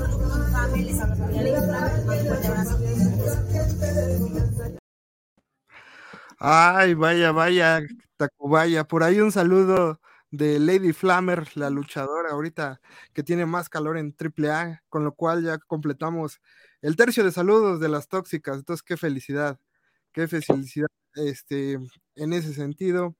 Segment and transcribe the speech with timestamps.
[6.39, 7.79] Ay, vaya, vaya,
[8.17, 8.83] Tacubaya.
[8.83, 12.81] Por ahí un saludo de Lady Flammer, la luchadora ahorita
[13.13, 16.41] que tiene más calor en AAA, con lo cual ya completamos
[16.81, 18.57] el tercio de saludos de las tóxicas.
[18.57, 19.57] Entonces, qué felicidad,
[20.11, 21.79] qué felicidad este,
[22.15, 23.15] en ese sentido.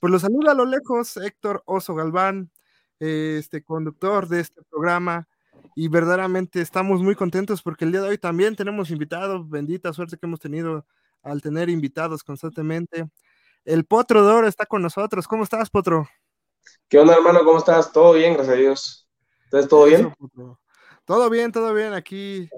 [0.00, 2.52] Pues lo saluda a lo lejos Héctor Oso Galván,
[3.00, 5.28] este conductor de este programa.
[5.74, 9.48] Y verdaderamente estamos muy contentos porque el día de hoy también tenemos invitados.
[9.48, 10.84] Bendita suerte que hemos tenido
[11.22, 13.08] al tener invitados constantemente.
[13.64, 15.28] El Potro de Oro está con nosotros.
[15.28, 16.08] ¿Cómo estás, Potro?
[16.88, 17.44] ¿Qué onda, hermano?
[17.44, 17.92] ¿Cómo estás?
[17.92, 19.08] Todo bien, gracias a Dios.
[19.44, 20.12] ¿Estás todo bien?
[21.04, 22.48] Todo bien, todo bien aquí.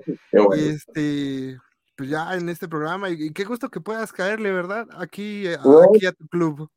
[0.57, 1.59] Este,
[1.97, 3.11] pues ya en este programa.
[3.11, 4.87] Y, qué gusto que puedas caerle, ¿verdad?
[4.98, 6.70] Aquí, aquí a tu club.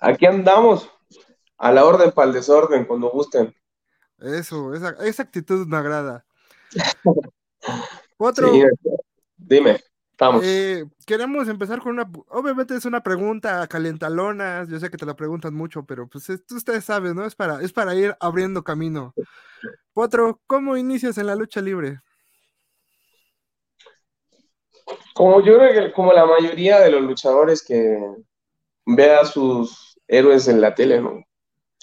[0.00, 0.90] Aquí andamos,
[1.58, 3.54] a la orden para el desorden, cuando gusten.
[4.18, 6.24] Eso, esa, esa actitud me agrada.
[8.16, 8.52] Otro.
[9.36, 9.80] dime.
[10.42, 15.14] Eh, queremos empezar con una, obviamente es una pregunta calientalona, yo sé que te la
[15.14, 17.24] preguntan mucho, pero pues ustedes saben, ¿no?
[17.24, 19.14] Es para, es para ir abriendo camino.
[19.92, 22.00] Potro, ¿cómo inicias en la lucha libre?
[25.14, 28.00] Como yo creo que como la mayoría de los luchadores que
[28.86, 31.22] ve a sus héroes en la tele, ¿no?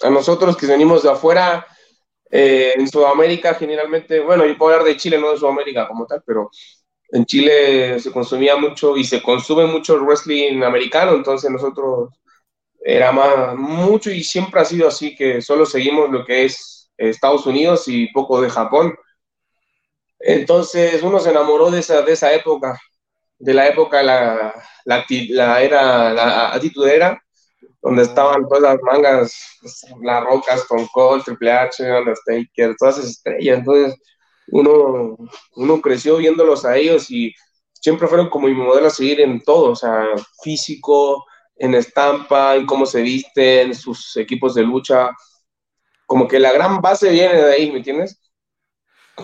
[0.02, 1.66] A nosotros que venimos de afuera,
[2.30, 6.22] eh, en Sudamérica generalmente, bueno, yo puedo hablar de Chile, no de Sudamérica como tal,
[6.26, 6.50] pero
[7.10, 12.10] en Chile se consumía mucho y se consume mucho el wrestling americano, entonces nosotros
[12.84, 17.46] era más, mucho y siempre ha sido así que solo seguimos lo que es Estados
[17.46, 18.94] Unidos y poco de Japón.
[20.18, 22.78] Entonces uno se enamoró de esa, de esa época,
[23.38, 27.22] de la época, la, la, la era, la atitudera,
[27.86, 29.32] donde estaban todas las mangas,
[30.02, 33.58] las rocas, con Cold, Triple H, Undertaker, todas esas estrellas.
[33.58, 33.96] Entonces,
[34.48, 35.16] uno,
[35.54, 37.32] uno creció viéndolos a ellos y
[37.72, 40.04] siempre fueron como mi modelo a seguir en todo, o sea,
[40.42, 41.24] físico,
[41.54, 45.10] en estampa, en cómo se visten, sus equipos de lucha,
[46.06, 48.20] como que la gran base viene de ahí, ¿me entiendes?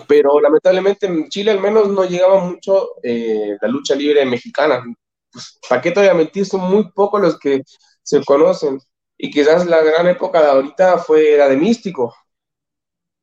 [0.07, 4.81] Pero lamentablemente en Chile al menos no llegaba mucho eh, la lucha libre mexicana.
[5.29, 6.45] Pues, ¿Para qué te voy a mentir?
[6.45, 7.61] Son muy pocos los que
[8.03, 8.79] se conocen.
[9.17, 12.13] Y quizás la gran época de ahorita fue la de Místico,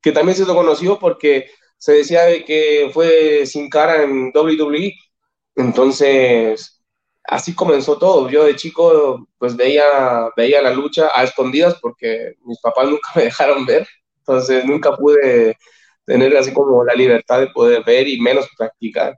[0.01, 4.93] que también se conoció porque se decía de que fue sin cara en WWE.
[5.55, 6.81] Entonces,
[7.23, 8.29] así comenzó todo.
[8.29, 13.23] Yo de chico, pues veía, veía la lucha a escondidas porque mis papás nunca me
[13.25, 13.87] dejaron ver.
[14.19, 15.57] Entonces, nunca pude
[16.05, 19.17] tener así como la libertad de poder ver y menos practicar.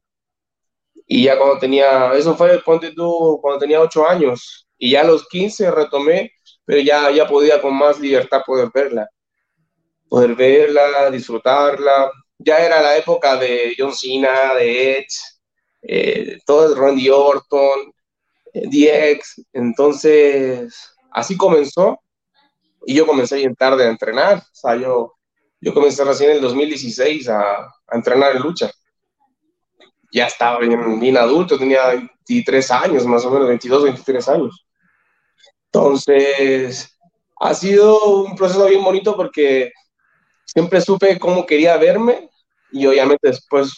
[1.07, 4.68] Y ya cuando tenía, eso fue, cuando tenía 8 años.
[4.84, 6.34] Y ya a los 15 retomé,
[6.66, 9.10] pero ya, ya podía con más libertad poder verla.
[10.10, 15.16] Poder verla, disfrutarla, ya era la época de John Cena, de Edge,
[15.84, 17.94] eh, todo Randy Orton,
[18.54, 18.68] eh,
[19.16, 22.02] DX, entonces así comenzó
[22.86, 25.14] y yo comencé bien tarde a entrenar, o sea, yo,
[25.62, 28.70] yo comencé recién en el 2016 a, a entrenar en lucha.
[30.12, 34.62] Ya estaba bien, bien adulto, tenía 23 años, más o menos, 22, 23 años.
[35.73, 36.95] Entonces,
[37.39, 39.72] ha sido un proceso bien bonito porque
[40.45, 42.29] siempre supe cómo quería verme
[42.72, 43.73] y obviamente después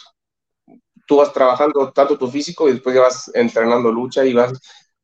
[1.06, 4.52] tú vas trabajando tanto tu físico y después ya vas entrenando lucha y vas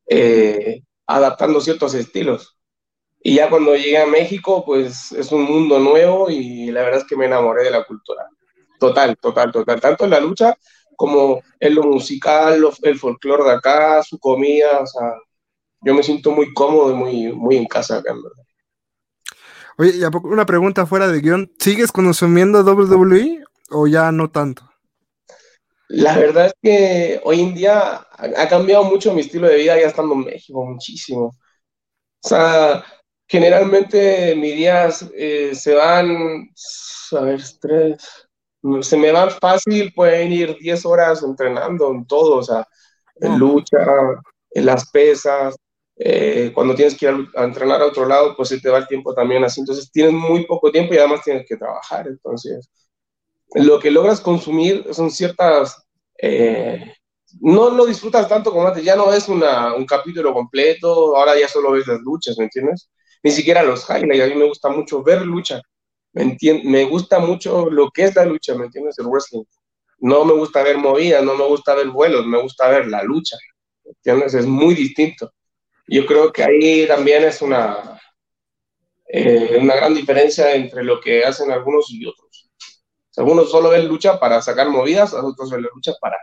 [0.06, 2.58] eh, adaptando ciertos estilos.
[3.22, 7.06] Y ya cuando llegué a México, pues es un mundo nuevo y la verdad es
[7.06, 8.28] que me enamoré de la cultura.
[8.78, 9.80] Total, total, total.
[9.80, 10.54] Tanto en la lucha
[10.94, 15.14] como en lo musical, el folclore de acá, su comida, o sea,
[15.82, 18.44] yo me siento muy cómodo y muy, muy en casa acá, en verdad.
[19.78, 24.70] Oye, y una pregunta fuera de guion, ¿sigues consumiendo WWE o ya no tanto?
[25.88, 29.88] La verdad es que hoy en día ha cambiado mucho mi estilo de vida ya
[29.88, 31.36] estando en México, muchísimo.
[32.24, 32.84] O sea,
[33.28, 36.50] generalmente mis días eh, se van,
[37.12, 38.28] a ver, tres,
[38.80, 42.66] se me van fácil, pueden ir 10 horas entrenando en todo, o sea,
[43.16, 43.78] en lucha,
[44.50, 45.56] en las pesas,
[45.96, 48.86] eh, cuando tienes que ir a, entrenar a otro lado, pues se te va el
[48.86, 52.70] tiempo también así, entonces tienes muy poco tiempo y además tienes que trabajar, entonces
[53.54, 55.86] lo que logras consumir son ciertas...
[56.18, 56.94] Eh,
[57.40, 61.48] no lo disfrutas tanto como antes, ya no es una, un capítulo completo, ahora ya
[61.48, 62.90] solo ves las luchas, ¿me entiendes?
[63.22, 65.60] Ni siquiera los highlights, a mí me gusta mucho ver lucha,
[66.12, 68.98] ¿me, me gusta mucho lo que es la lucha, ¿me entiendes?
[68.98, 69.44] El wrestling.
[69.98, 73.36] No me gusta ver movidas, no me gusta ver vuelos, me gusta ver la lucha,
[73.84, 74.34] ¿me entiendes?
[74.34, 75.32] Es muy distinto.
[75.92, 78.00] Yo creo que ahí también es una,
[79.06, 82.50] eh, una gran diferencia entre lo que hacen algunos y otros.
[83.14, 86.16] Algunos solo ven lucha para sacar movidas, otros ven la lucha para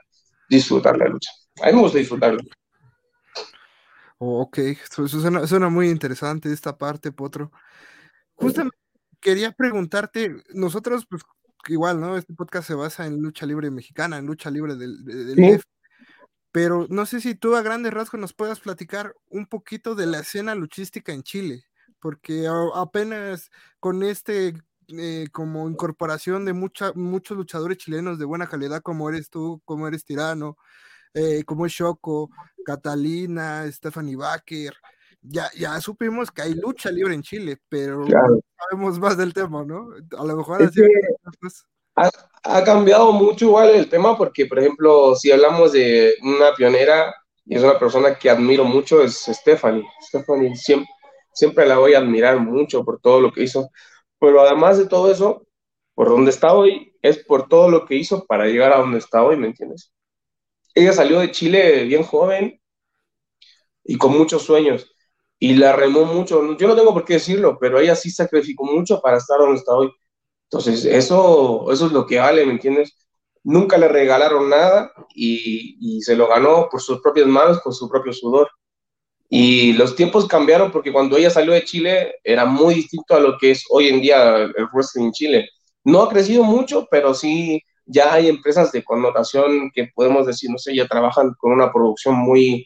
[0.50, 1.30] disfrutar la lucha.
[1.62, 2.39] A mí me gusta disfrutarlo.
[4.18, 7.51] Oh, ok, eso, suena, suena, muy interesante esta parte, Potro.
[8.33, 8.75] Justamente
[9.19, 11.22] quería preguntarte, nosotros, pues
[11.68, 12.18] igual, ¿no?
[12.18, 15.62] Este podcast se basa en lucha libre mexicana, en lucha libre del, del
[16.51, 20.19] pero no sé si tú a grandes rasgos nos puedas platicar un poquito de la
[20.19, 21.63] escena luchística en Chile,
[22.00, 24.54] porque apenas con este
[24.88, 29.88] eh, como incorporación de mucha, muchos luchadores chilenos de buena calidad, como eres tú, como
[29.88, 30.57] eres Tirano,
[31.13, 32.31] eh, como es Choco,
[32.66, 34.74] Catalina, Stephanie Baker,
[35.22, 38.06] ya, ya supimos que hay lucha libre en Chile, pero
[38.57, 39.90] sabemos más del tema, ¿no?
[40.18, 40.81] A lo mejor así.
[41.95, 42.09] Ha,
[42.44, 47.13] ha, cambiado mucho igual el tema porque, por ejemplo, si hablamos de una pionera
[47.45, 49.88] y es una persona que admiro mucho, es Stephanie.
[50.01, 50.88] Stephanie siempre,
[51.33, 53.69] siempre la voy a admirar mucho por todo lo que hizo.
[54.19, 55.47] Pero además de todo eso,
[55.95, 59.24] por donde está hoy, es por todo lo que hizo para llegar a donde está
[59.24, 59.91] hoy, ¿me entiendes?
[60.75, 62.62] Ella salió de Chile bien joven
[63.83, 64.94] y con muchos sueños
[65.39, 66.56] y la remó mucho.
[66.57, 69.74] Yo no tengo por qué decirlo, pero ella sí sacrificó mucho para estar donde está
[69.74, 69.91] hoy.
[70.51, 72.98] Entonces, eso, eso es lo que vale, ¿me entiendes?
[73.44, 78.13] Nunca le regalaron nada y, se lo ganó por sus propias manos, con su propio
[78.13, 78.50] sudor.
[79.30, 83.38] Y los tiempos cambiaron porque cuando ella salió de Chile era muy distinto a lo
[83.38, 85.50] que es hoy en día el wrestling en Chile.
[85.84, 90.57] No ha crecido mucho, pero sí ya hay empresas de connotación que podemos decir, no
[90.57, 92.66] sé, ya trabajan con una producción muy,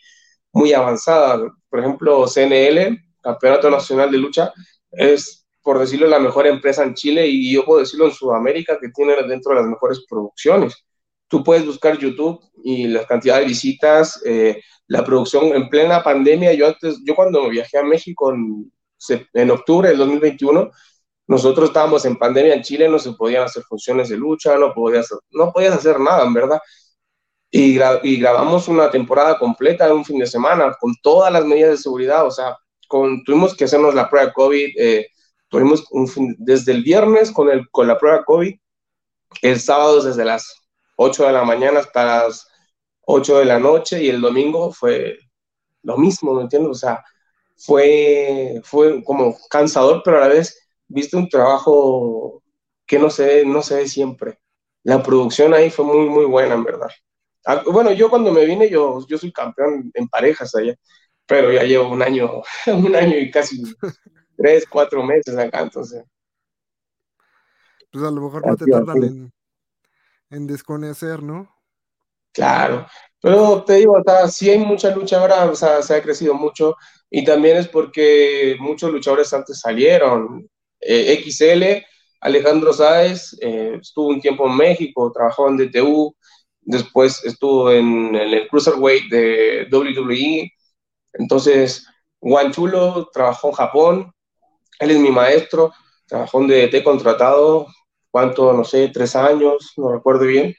[0.54, 1.40] muy avanzada.
[1.70, 4.54] Por ejemplo, CNL, Campeonato Nacional de Lucha,
[4.92, 8.90] es, por decirlo, la mejor empresa en Chile y yo puedo decirlo en Sudamérica que
[8.90, 10.86] tiene dentro de las mejores producciones.
[11.28, 16.54] Tú puedes buscar YouTube y la cantidad de visitas, eh, la producción en plena pandemia.
[16.54, 18.72] Yo antes, yo cuando viajé a México en,
[19.34, 20.70] en octubre del 2021,
[21.28, 25.10] nosotros estábamos en pandemia en Chile, no se podían hacer funciones de lucha, no podías,
[25.32, 26.60] no podías hacer nada, en verdad
[27.56, 31.78] y, grabamos una temporada completa de un fin de semana con todas las medidas de
[31.78, 32.58] seguridad, o sea,
[32.88, 35.08] con, tuvimos que hacernos la prueba COVID, eh,
[35.54, 38.56] tuvimos un desde el viernes con, el, con la prueba COVID,
[39.44, 40.52] el sábado desde las
[40.96, 42.48] 8 de la mañana hasta las
[43.06, 45.20] 8 de la noche y el domingo fue
[45.84, 46.72] lo mismo, ¿me entiendes?
[46.72, 47.04] O sea,
[47.56, 52.42] fue, fue como cansador, pero a la vez viste un trabajo
[52.88, 54.40] que no se, no se ve siempre.
[54.82, 56.90] La producción ahí fue muy, muy buena, en verdad.
[57.46, 60.74] Ah, bueno, yo cuando me vine, yo, yo soy campeón en parejas allá,
[61.28, 63.62] pero ya llevo un año, un año y casi
[64.44, 66.04] tres, cuatro meses acá, entonces.
[67.92, 69.34] Pues a lo mejor no te tardan en,
[70.30, 71.50] en desconocer, ¿no?
[72.34, 72.88] Claro,
[73.22, 76.76] pero te digo, o sí hay mucha lucha ahora, o sea, se ha crecido mucho
[77.10, 80.50] y también es porque muchos luchadores antes salieron.
[80.80, 81.86] Eh, XL,
[82.22, 86.16] Alejandro Sáez, eh, estuvo un tiempo en México, trabajó en DTU,
[86.62, 90.52] después estuvo en, el Cruiserweight de WWE,
[91.14, 91.86] entonces
[92.52, 94.13] Chulo trabajó en Japón,
[94.84, 95.74] él es mi maestro,
[96.08, 97.68] trabajó en DDT contratado,
[98.12, 100.56] cuánto, no sé, tres años, no recuerdo bien,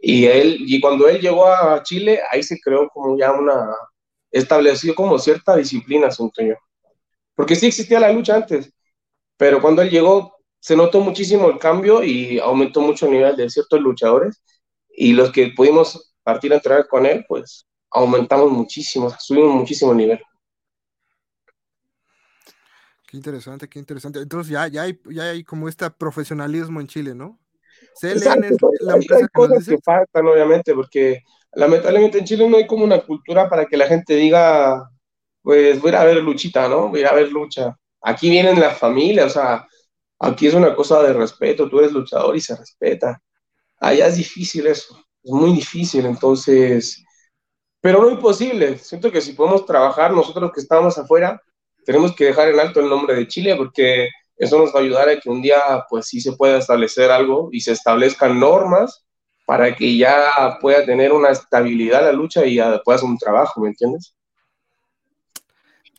[0.00, 3.68] y él, y cuando él llegó a Chile, ahí se creó como ya una,
[4.30, 6.54] estableció como cierta disciplina, siento yo,
[7.34, 8.72] porque sí existía la lucha antes,
[9.36, 13.50] pero cuando él llegó, se notó muchísimo el cambio y aumentó mucho el nivel de
[13.50, 14.42] ciertos luchadores,
[14.88, 19.98] y los que pudimos partir a entrenar con él, pues aumentamos muchísimo, subimos muchísimo el
[19.98, 20.20] nivel.
[23.16, 24.18] Qué interesante, qué interesante.
[24.20, 27.38] Entonces ya, ya, hay, ya hay como este profesionalismo en Chile, ¿no?
[27.98, 32.66] CLN es la empresa hay, cosas que faltan, obviamente, porque lamentablemente en Chile no hay
[32.66, 34.90] como una cultura para que la gente diga,
[35.40, 36.88] pues voy a ir a ver luchita, ¿no?
[36.88, 37.74] Voy a ir a ver lucha.
[38.02, 39.66] Aquí vienen las familias, o sea,
[40.18, 43.20] aquí es una cosa de respeto, tú eres luchador y se respeta
[43.78, 47.02] allá es difícil eso, es muy difícil, entonces,
[47.80, 48.78] pero no imposible.
[48.78, 51.40] Siento que si podemos trabajar nosotros que estamos afuera,
[51.86, 55.08] tenemos que dejar en alto el nombre de Chile porque eso nos va a ayudar
[55.08, 59.06] a que un día, pues sí se pueda establecer algo y se establezcan normas
[59.46, 63.60] para que ya pueda tener una estabilidad la lucha y ya pueda hacer un trabajo,
[63.60, 64.14] ¿me entiendes?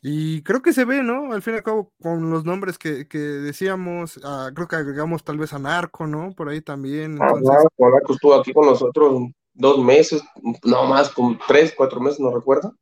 [0.02, 1.32] Y creo que se ve, ¿no?
[1.32, 5.38] Al fin y al cabo, con los nombres que, decíamos, ah, creo que agregamos tal
[5.38, 6.32] vez a Narco, ¿no?
[6.36, 7.18] Por ahí también.
[7.20, 9.22] Ah, Narco estuvo aquí con nosotros
[9.54, 10.22] dos meses,
[10.62, 12.76] no más, como tres, cuatro meses, no recuerdo.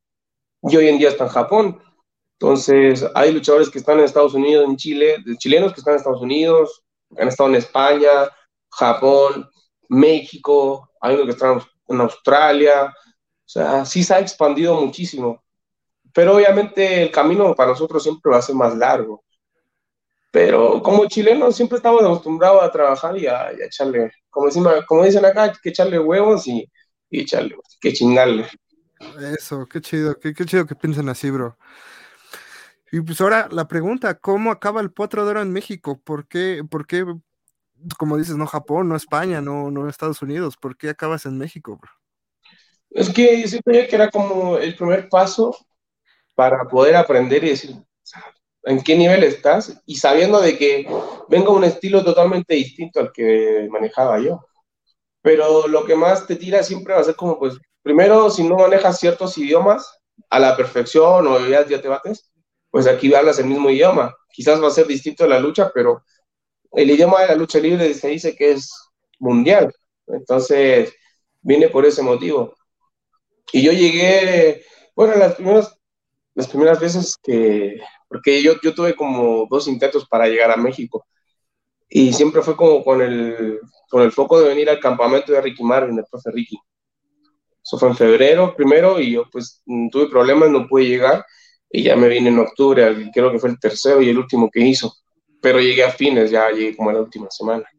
[0.61, 1.79] Y hoy en día está en Japón.
[2.39, 6.21] Entonces, hay luchadores que están en Estados Unidos, en Chile, chilenos que están en Estados
[6.21, 6.83] Unidos,
[7.17, 8.29] han estado en España,
[8.69, 9.49] Japón,
[9.89, 12.85] México, hay unos que están en Australia.
[12.85, 15.41] O sea, sí se ha expandido muchísimo
[16.17, 19.23] pero obviamente el camino para nosotros siempre va a ser más largo.
[20.31, 24.49] Pero como chileno siempre estamos acostumbrados a trabajar y a, echarle, como,
[24.87, 26.67] como dicen acá, que echarle huevos y,
[27.11, 28.47] echarle, que chingarle.
[29.37, 31.55] Eso, qué chido, qué, qué chido que piensen así, bro.
[32.91, 35.99] Y pues ahora la pregunta, ¿cómo acaba el potro de oro en México?
[36.03, 37.05] ¿Por qué, por qué,
[37.97, 40.55] como dices, no Japón, no España, no, no Estados Unidos?
[40.57, 41.91] ¿Por qué acabas en México, bro?
[42.89, 45.55] Es que yo que era como el primer paso
[46.33, 47.75] para poder aprender y decir,
[48.63, 50.87] en qué nivel estás y sabiendo de que
[51.29, 54.45] venga un estilo totalmente distinto al que manejaba yo.
[55.21, 58.55] Pero lo que más te tira siempre va a ser como, pues, primero, si no
[58.55, 62.31] manejas ciertos idiomas a la perfección o ya, ya te bates,
[62.77, 64.15] pues aquí hablas el mismo idioma.
[64.31, 66.03] Quizás va a ser distinto la lucha, pero
[66.73, 68.71] el idioma de la lucha libre se dice que es
[69.17, 69.73] mundial.
[70.05, 70.93] Entonces,
[71.41, 72.53] viene por ese motivo.
[73.51, 74.63] Y yo llegué,
[74.95, 75.75] bueno, las primeras,
[76.35, 81.03] las primeras veces que, porque yo, yo tuve como dos intentos para llegar a México.
[81.89, 85.63] Y siempre fue como con el, con el foco de venir al campamento de Ricky
[85.63, 86.59] Marvin, el profe Ricky.
[87.63, 91.25] Eso fue en febrero primero y yo pues tuve problemas, no pude llegar
[91.77, 94.61] y ya me vine en octubre, creo que fue el tercero y el último que
[94.61, 94.91] hizo,
[95.39, 97.69] pero llegué a fines, ya llegué como a la última semana.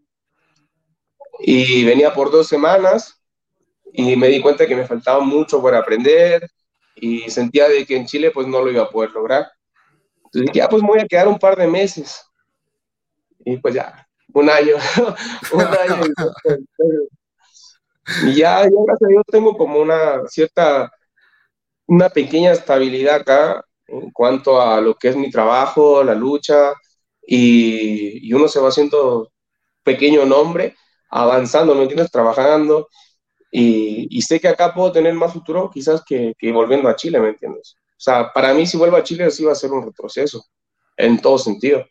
[1.41, 3.21] Y venía por dos semanas
[3.93, 6.49] y me di cuenta que me faltaba mucho por aprender
[6.95, 9.51] y sentía de que en Chile pues no lo iba a poder lograr.
[10.27, 12.25] Entonces dije, ya pues me voy a quedar un par de meses.
[13.45, 14.77] Y pues ya, un año,
[15.53, 16.05] un año.
[18.27, 20.89] y ya, yo gracias a Dios tengo como una cierta,
[21.89, 26.75] una pequeña estabilidad acá en cuanto a lo que es mi trabajo, la lucha,
[27.27, 29.33] y, uno se va haciendo
[29.83, 30.77] pequeño nombre,
[31.11, 32.11] avanzando, ¿me entiendes?
[32.11, 32.89] Trabajando,
[33.51, 37.77] y, sé que acá puedo tener más futuro quizás que, volviendo a Chile, ¿me entiendes?
[37.93, 40.45] O sea, para mí si vuelvo a Chile sí va a ser un retroceso,
[40.97, 41.85] en todo sentido.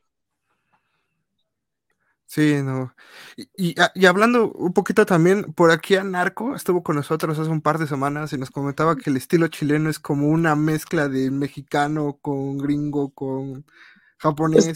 [2.28, 2.94] Sí, no.
[3.38, 7.62] Y, y, hablando un poquito también, por aquí a Narco estuvo con nosotros hace un
[7.62, 11.32] par de semanas y nos comentaba que el estilo chileno es como una mezcla de
[11.32, 13.66] mexicano con gringo, con
[14.18, 14.74] japonés,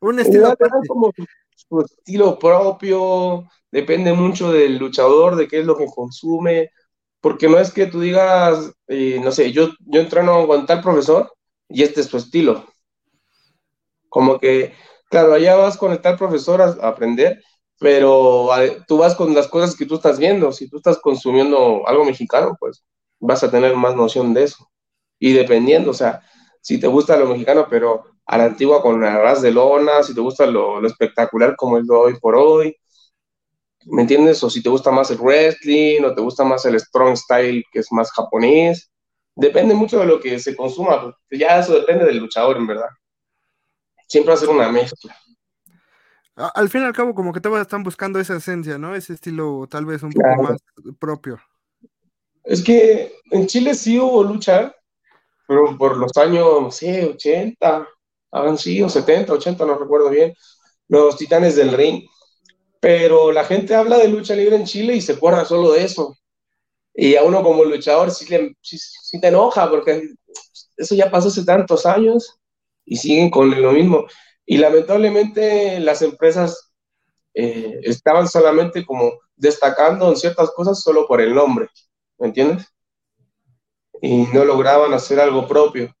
[0.00, 0.54] un estilo
[0.86, 1.10] como
[1.56, 6.70] su, estilo propio, depende mucho del luchador, de qué es lo que consume,
[7.20, 11.32] porque no es que tú digas, eh, no sé, yo, yo entreno con tal profesor
[11.68, 12.64] y este es su estilo.
[14.08, 14.74] Como que
[15.08, 17.42] Claro, allá vas con el tal profesor a, aprender,
[17.78, 18.50] pero
[18.86, 20.52] tú vas con las cosas que tú estás viendo.
[20.52, 22.84] Si tú estás consumiendo algo mexicano, pues
[23.18, 24.70] vas a tener más noción de eso.
[25.18, 26.22] Y dependiendo, o sea,
[26.60, 30.14] si te gusta lo mexicano, pero a la antigua con la ras de lona, si
[30.14, 32.76] te gusta lo, espectacular como es lo hoy por hoy,
[33.86, 34.42] ¿me entiendes?
[34.44, 37.80] O si te gusta más el wrestling, o te gusta más el strong style, que
[37.80, 38.90] es más japonés.
[39.34, 42.88] Depende mucho de lo que se consuma, ya eso depende del luchador, en verdad
[44.08, 45.14] siempre va a ser una mezcla.
[46.34, 48.94] Al fin y al cabo, como que todos están buscando esa esencia, ¿no?
[48.94, 50.60] Ese estilo tal vez un poco más
[50.98, 51.40] propio.
[52.44, 54.72] Es que en Chile sí hubo lucha,
[55.48, 57.88] pero por los años, no sé, 80,
[58.30, 60.32] han sido 70, 80, no recuerdo bien,
[60.86, 62.04] los titanes del ring.
[62.80, 66.16] Pero la gente habla de lucha libre en Chile y se acuerda solo de eso.
[66.94, 70.08] Y a uno como luchador sí, le, sí te enoja porque
[70.76, 72.38] eso ya pasó hace tantos años
[72.88, 74.06] y siguen con lo mismo.
[74.46, 76.72] Y lamentablemente las empresas
[77.34, 81.68] eh, estaban solamente como destacando en ciertas cosas solo por el nombre,
[82.18, 82.66] ¿me entiendes?
[84.00, 85.94] Y no lograban hacer algo propio.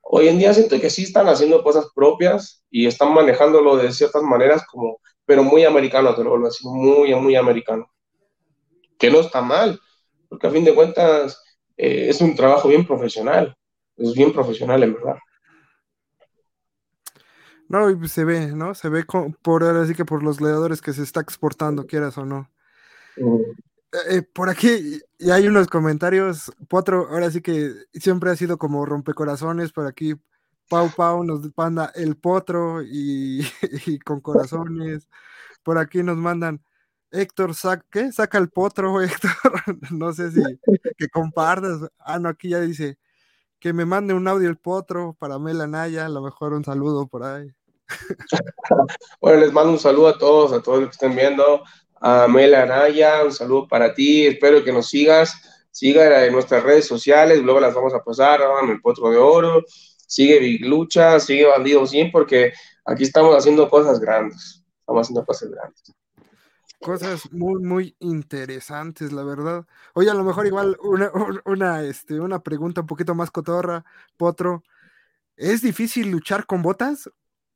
[0.00, 4.22] Hoy en día siento que sí están haciendo cosas propias y están manejándolo de ciertas
[4.22, 7.86] maneras como, pero muy americano, te lo vuelvo a decir, muy, muy americano.
[8.98, 9.78] Que no está mal,
[10.28, 11.42] porque a fin de cuentas
[11.76, 13.54] eh, es un trabajo bien profesional,
[13.96, 15.16] es bien profesional en verdad.
[17.72, 18.74] No, y se ve, ¿no?
[18.74, 19.06] Se ve
[19.40, 22.50] por ahora sí que por los leadores que se está exportando, quieras o no.
[23.16, 23.24] Eh,
[24.10, 26.52] eh, por aquí y hay unos comentarios.
[26.68, 29.72] Potro, ahora sí que siempre ha sido como rompecorazones.
[29.72, 30.14] Por aquí,
[30.68, 33.40] Pau Pau nos manda el potro y,
[34.04, 35.08] con corazones.
[35.62, 36.62] Por aquí nos mandan
[37.10, 37.52] Héctor,
[37.90, 38.12] ¿qué?
[38.12, 39.32] Saca el potro, Héctor.
[39.92, 40.42] no sé si
[40.98, 41.90] que compartas.
[41.98, 42.98] Ah, no, aquí ya dice
[43.58, 46.04] que me mande un audio el potro para Mela Naya.
[46.04, 47.54] A lo mejor un saludo por ahí.
[49.20, 51.62] bueno, les mando un saludo a todos, a todos los que estén viendo.
[52.00, 54.26] A Mel Araya, un saludo para ti.
[54.26, 55.34] Espero que nos sigas.
[55.70, 58.40] Siga en nuestras redes sociales, luego las vamos a pasar.
[58.62, 59.64] en el Potro de Oro.
[60.06, 62.52] Sigue Big Lucha, sigue Bandido 100, porque
[62.84, 64.62] aquí estamos haciendo cosas grandes.
[64.80, 65.94] Estamos haciendo cosas grandes.
[66.82, 69.64] Cosas muy, muy interesantes, la verdad.
[69.94, 71.10] Oye, a lo mejor igual una,
[71.44, 73.84] una, este, una pregunta un poquito más cotorra,
[74.16, 74.64] Potro.
[75.36, 77.08] ¿Es difícil luchar con botas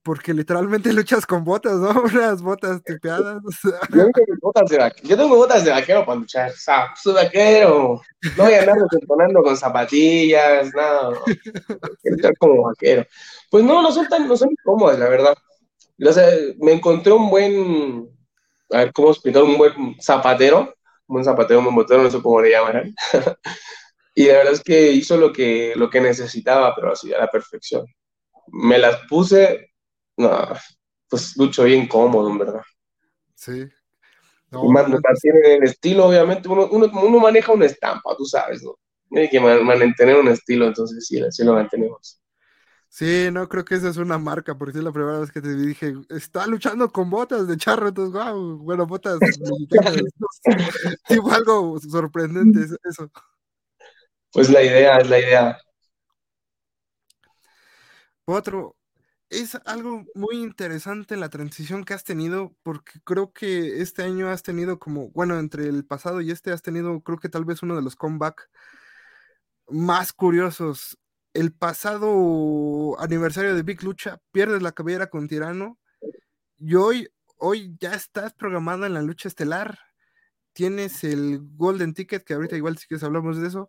[0.06, 1.90] porque literalmente luchas con botas, ¿no?
[2.14, 3.42] Unas botas tipeadas.
[3.92, 7.14] Yo tengo botas de vaquero, yo tengo botas de vaquero para luchar, o sea, soy
[7.14, 8.00] vaquero,
[8.36, 11.20] no voy a andar desentonando con zapatillas, nada, no.
[12.02, 13.04] quiero luchar como vaquero.
[13.50, 15.36] Pues no, no son tan, no son cómodas, la verdad.
[16.00, 18.08] O sea, me encontré un buen,
[18.70, 19.42] a ver, ¿cómo explicar?
[19.42, 20.72] Un buen zapatero,
[21.08, 22.94] un buen zapatero, un buen botero, no sé cómo le llaman.
[24.14, 27.28] y la verdad es que hizo lo que, lo que necesitaba, pero así a la
[27.28, 27.86] perfección.
[28.48, 29.70] Me las puse,
[30.16, 30.48] no,
[31.08, 32.62] pues lucho bien cómodo, en verdad.
[33.34, 33.68] Sí.
[34.50, 38.24] No, y más, no, tiene el estilo, obviamente, uno, uno, uno maneja una estampa, tú
[38.24, 38.74] sabes, ¿no?
[39.10, 42.20] Tiene que man- mantener un estilo, entonces sí, sí lo mantenemos.
[42.88, 45.54] Sí, no creo que esa es una marca, porque es la primera vez que te
[45.54, 50.02] dije, está luchando con botas de charro, entonces, wow, bueno, botas mexicanas.
[51.06, 53.10] fue algo sorprendente eso.
[54.32, 55.58] Pues la idea, es la idea.
[58.26, 58.75] Otro,
[59.30, 64.42] es algo muy interesante la transición que has tenido, porque creo que este año has
[64.42, 67.76] tenido como, bueno, entre el pasado y este has tenido, creo que tal vez uno
[67.76, 68.48] de los comeback
[69.68, 70.98] más curiosos.
[71.34, 75.78] El pasado aniversario de Big Lucha, pierdes la cabellera con Tirano,
[76.58, 79.78] y hoy, hoy ya estás programada en la lucha estelar.
[80.52, 83.68] Tienes el Golden Ticket, que ahorita igual si quieres hablamos de eso.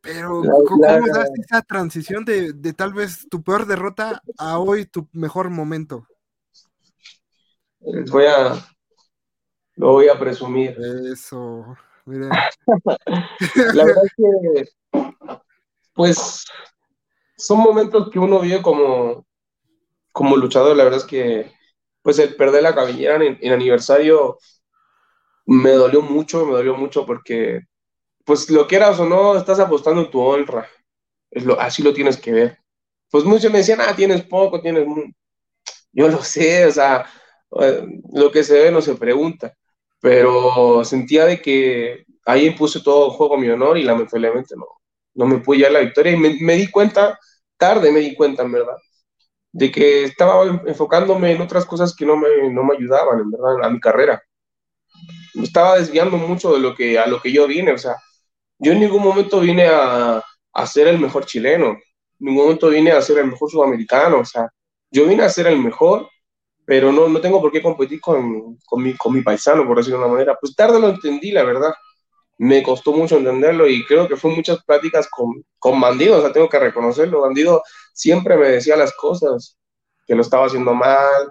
[0.00, 5.08] Pero, ¿cómo das esa transición de, de tal vez tu peor derrota a hoy tu
[5.12, 6.06] mejor momento?
[7.80, 8.54] Voy a,
[9.76, 10.76] lo voy a presumir.
[11.10, 12.30] Eso, miren.
[13.74, 15.00] La verdad es que,
[15.94, 16.44] pues,
[17.36, 19.26] son momentos que uno vive como,
[20.12, 20.76] como luchador.
[20.76, 21.50] La verdad es que,
[22.02, 24.38] pues, el perder la cabellera en, en aniversario
[25.46, 27.66] me dolió mucho, me dolió mucho porque,
[28.30, 30.68] pues, lo quieras o no, estás apostando en tu honra.
[31.58, 32.58] Así lo tienes que ver.
[33.10, 34.86] Pues muchos me decían, ah, tienes poco, tienes...
[34.86, 35.10] mu-".
[35.92, 37.06] Yo lo sé, o sea,
[38.12, 39.52] lo que se ve no se pregunta.
[40.00, 44.66] Pero sentía de que ahí puse todo en juego mi honor y lamentablemente no,
[45.14, 46.12] no me pude llevar la victoria.
[46.12, 47.18] Y me, me di cuenta,
[47.56, 48.76] tarde me di cuenta, en verdad,
[49.50, 53.64] de que estaba enfocándome en otras cosas que no me, no me ayudaban, en verdad,
[53.64, 54.22] a mi carrera.
[55.34, 57.96] Me estaba desviando mucho de lo que, a lo que yo vine, o sea,
[58.60, 61.80] yo en ningún momento vine a, a ser el mejor chileno, en
[62.18, 64.48] ningún momento vine a ser el mejor sudamericano, o sea,
[64.90, 66.08] yo vine a ser el mejor,
[66.64, 69.98] pero no, no tengo por qué competir con, con, mi, con mi paisano, por decirlo
[69.98, 70.36] de una manera.
[70.40, 71.72] Pues tarde lo entendí, la verdad.
[72.38, 76.32] Me costó mucho entenderlo y creo que fue muchas pláticas con, con Bandido, o sea,
[76.32, 77.22] tengo que reconocerlo.
[77.22, 79.58] Bandido siempre me decía las cosas,
[80.06, 81.30] que lo estaba haciendo mal,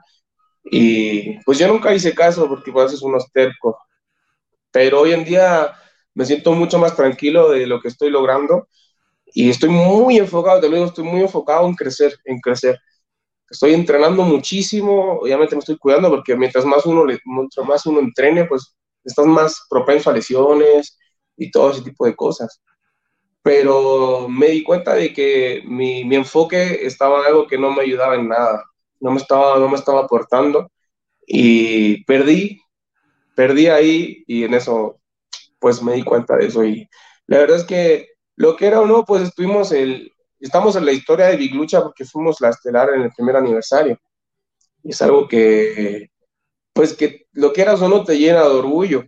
[0.64, 3.76] y pues yo nunca hice caso porque pues es unos tercos.
[4.72, 5.74] Pero hoy en día
[6.20, 8.68] me siento mucho más tranquilo de lo que estoy logrando
[9.34, 12.78] y estoy muy enfocado, te estoy muy enfocado en crecer, en crecer.
[13.50, 18.44] Estoy entrenando muchísimo, obviamente me estoy cuidando porque mientras más uno, mientras más uno entrene,
[18.44, 20.98] pues estás más propenso a lesiones
[21.38, 22.62] y todo ese tipo de cosas.
[23.42, 27.84] Pero me di cuenta de que mi, mi enfoque estaba en algo que no me
[27.84, 28.66] ayudaba en nada,
[29.00, 30.70] no me estaba, no me estaba aportando
[31.26, 32.62] y perdí,
[33.36, 35.00] perdí ahí y en eso
[35.60, 36.90] pues me di cuenta de eso y
[37.28, 40.92] la verdad es que lo que era o no, pues estuvimos el, estamos en la
[40.92, 44.00] historia de Big Lucha porque fuimos la estelar en el primer aniversario.
[44.84, 46.10] Y es algo que,
[46.74, 49.06] pues que lo que eras o no te llena de orgullo,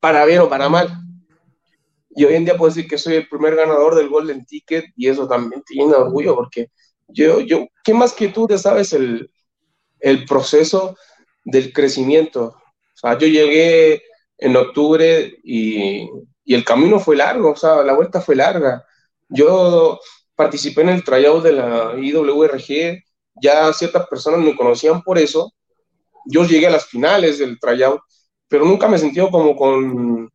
[0.00, 0.88] para bien o para mal.
[2.10, 5.08] Y hoy en día puedo decir que soy el primer ganador del Golden Ticket y
[5.08, 6.70] eso también te llena de orgullo porque
[7.08, 9.30] yo, yo, ¿qué más que tú te sabes el,
[9.98, 10.96] el proceso
[11.44, 12.44] del crecimiento?
[12.44, 14.02] O sea, yo llegué
[14.42, 16.08] en octubre y,
[16.46, 18.84] el camino fue largo, o sea, la vuelta fue larga.
[19.28, 19.98] Yo
[20.34, 23.02] participé en el tryout de la IWRG,
[23.40, 25.52] ya ciertas personas me conocían por eso.
[26.26, 28.00] Yo llegué a las finales del tryout,
[28.48, 30.30] pero nunca me sentí como con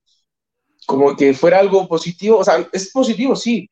[0.87, 3.69] como que fuera algo positivo, o sea, es positivo, sí,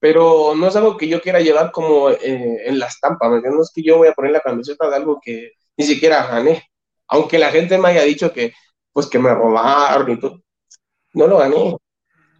[0.00, 3.58] pero no es algo que yo quiera llevar como eh, en la estampa, ¿me entiendes?
[3.58, 6.64] No es que yo voy a poner la camiseta de algo que ni siquiera gané,
[7.08, 8.54] aunque la gente me haya dicho que,
[8.96, 10.40] pues, que me robaron y todo,
[11.12, 11.76] no lo gané,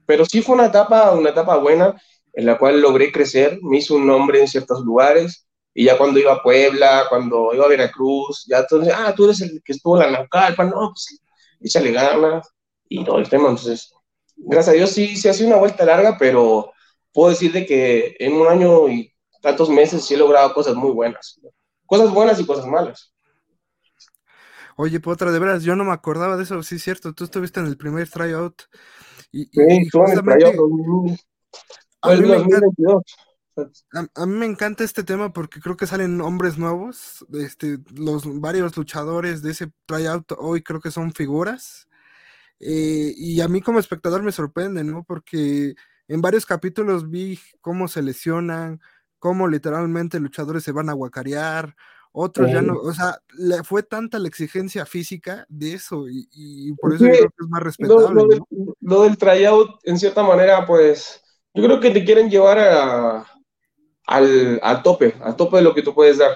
[0.07, 1.95] pero sí fue una etapa, una etapa buena,
[2.33, 6.19] en la cual logré crecer, me hice un nombre en ciertos lugares, y ya cuando
[6.19, 10.01] iba a Puebla, cuando iba a Veracruz, ya entonces, ah, tú eres el que estuvo
[10.01, 11.21] en la Naucalpa, no, pues
[11.61, 12.49] échale ganas,
[12.89, 13.93] y todo el tema, entonces,
[14.35, 16.73] gracias a Dios sí, sí ha sido una vuelta larga, pero
[17.13, 20.93] puedo decir de que en un año y tantos meses sí he logrado cosas muy
[20.93, 21.39] buenas,
[21.85, 23.13] cosas buenas y cosas malas.
[24.77, 27.61] Oye, Potra, de veras, yo no me acordaba de eso, sí es cierto, tú estuviste
[27.61, 28.63] en el primer tryout.
[29.33, 31.19] Y, sí, y en el tryout 2000,
[32.03, 33.03] a mí me encanta- 2022.
[33.95, 38.25] A, a, mí me encanta este tema porque creo que salen hombres nuevos, este, los
[38.41, 41.89] varios luchadores de ese tryout hoy creo que son figuras.
[42.61, 45.05] Eh, y a mí como espectador me sorprende, ¿no?
[45.05, 45.75] Porque
[46.09, 48.81] en varios capítulos vi cómo se lesionan,
[49.19, 51.75] cómo literalmente luchadores se van a guacarear,
[52.19, 56.73] otros ya no, o sea, le fue tanta la exigencia física de eso y, y
[56.73, 58.03] por eso sí, creo que es más respetable.
[58.15, 58.75] Lo, lo, ¿no?
[58.81, 63.27] lo, del tryout, en cierta manera, pues, yo creo que te quieren llevar a,
[64.07, 66.35] al, al, tope, al tope de lo que tú puedes dar.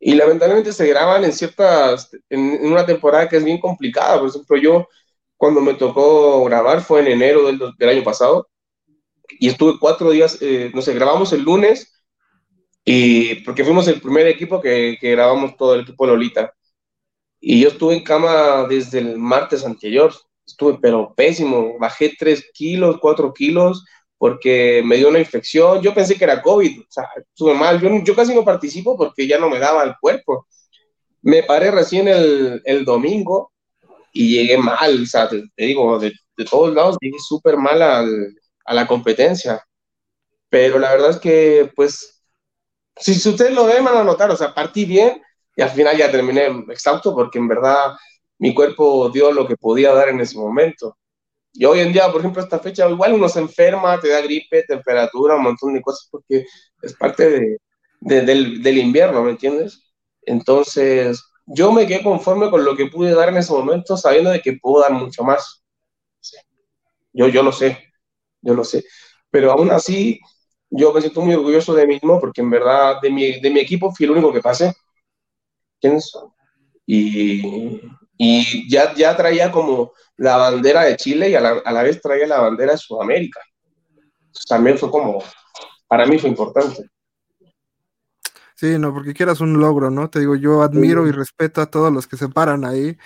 [0.00, 4.20] Y lamentablemente se graban en ciertas, en, en una temporada que es bien complicada.
[4.20, 4.88] Por ejemplo, yo
[5.36, 8.48] cuando me tocó grabar fue en enero del, del año pasado
[9.28, 11.91] y estuve cuatro días, eh, no sé, grabamos el lunes
[12.84, 16.52] y porque fuimos el primer equipo que, que, grabamos todo el equipo Lolita.
[17.40, 20.12] Y yo estuve en cama desde el martes anterior,
[20.46, 23.84] estuve pero pésimo, bajé tres kilos, cuatro kilos,
[24.18, 27.90] porque me dio una infección, yo pensé que era COVID, o sea, estuve mal, yo,
[28.04, 30.46] yo casi no participo porque ya no me daba el cuerpo.
[31.22, 33.52] Me paré recién el, el domingo
[34.12, 37.82] y llegué mal, o sea, te, te digo, de, de, todos lados llegué súper mal
[37.82, 39.64] al, a la competencia.
[40.48, 42.11] Pero la verdad es que, pues,
[42.96, 45.22] si, ustedes lo ven, van a notar, o sea, partí bien
[45.56, 47.94] y al final ya terminé exhausto porque en verdad
[48.38, 50.96] mi cuerpo dio lo que podía dar en ese momento.
[51.52, 54.62] Y hoy en día, por ejemplo, esta fecha, igual uno se enferma, te da gripe,
[54.64, 56.46] temperatura, un montón de cosas porque
[56.80, 57.58] es parte de,
[58.00, 59.92] de, del, del invierno, ¿me entiendes?
[60.22, 64.40] Entonces, yo me quedé conforme con lo que pude dar en ese momento, sabiendo de
[64.40, 65.62] que puedo dar mucho más.
[67.12, 67.78] Yo, yo lo sé,
[68.40, 68.84] yo lo sé.
[69.30, 70.20] Pero aún así,
[70.74, 73.60] yo me siento muy orgulloso de mí mismo porque en verdad de mi, de mi
[73.60, 74.72] equipo fui el único que pasé.
[75.74, 76.12] ¿Entiendes?
[76.86, 77.80] Y,
[78.16, 82.00] y ya, ya traía como la bandera de Chile y a la, a la vez
[82.00, 83.40] traía la bandera de Sudamérica.
[83.88, 85.22] Entonces, también fue como,
[85.86, 86.88] para mí fue importante.
[88.54, 90.08] Sí, no, porque quieras un logro, ¿no?
[90.08, 92.96] Te digo, yo admiro y respeto a todos los que se paran ahí,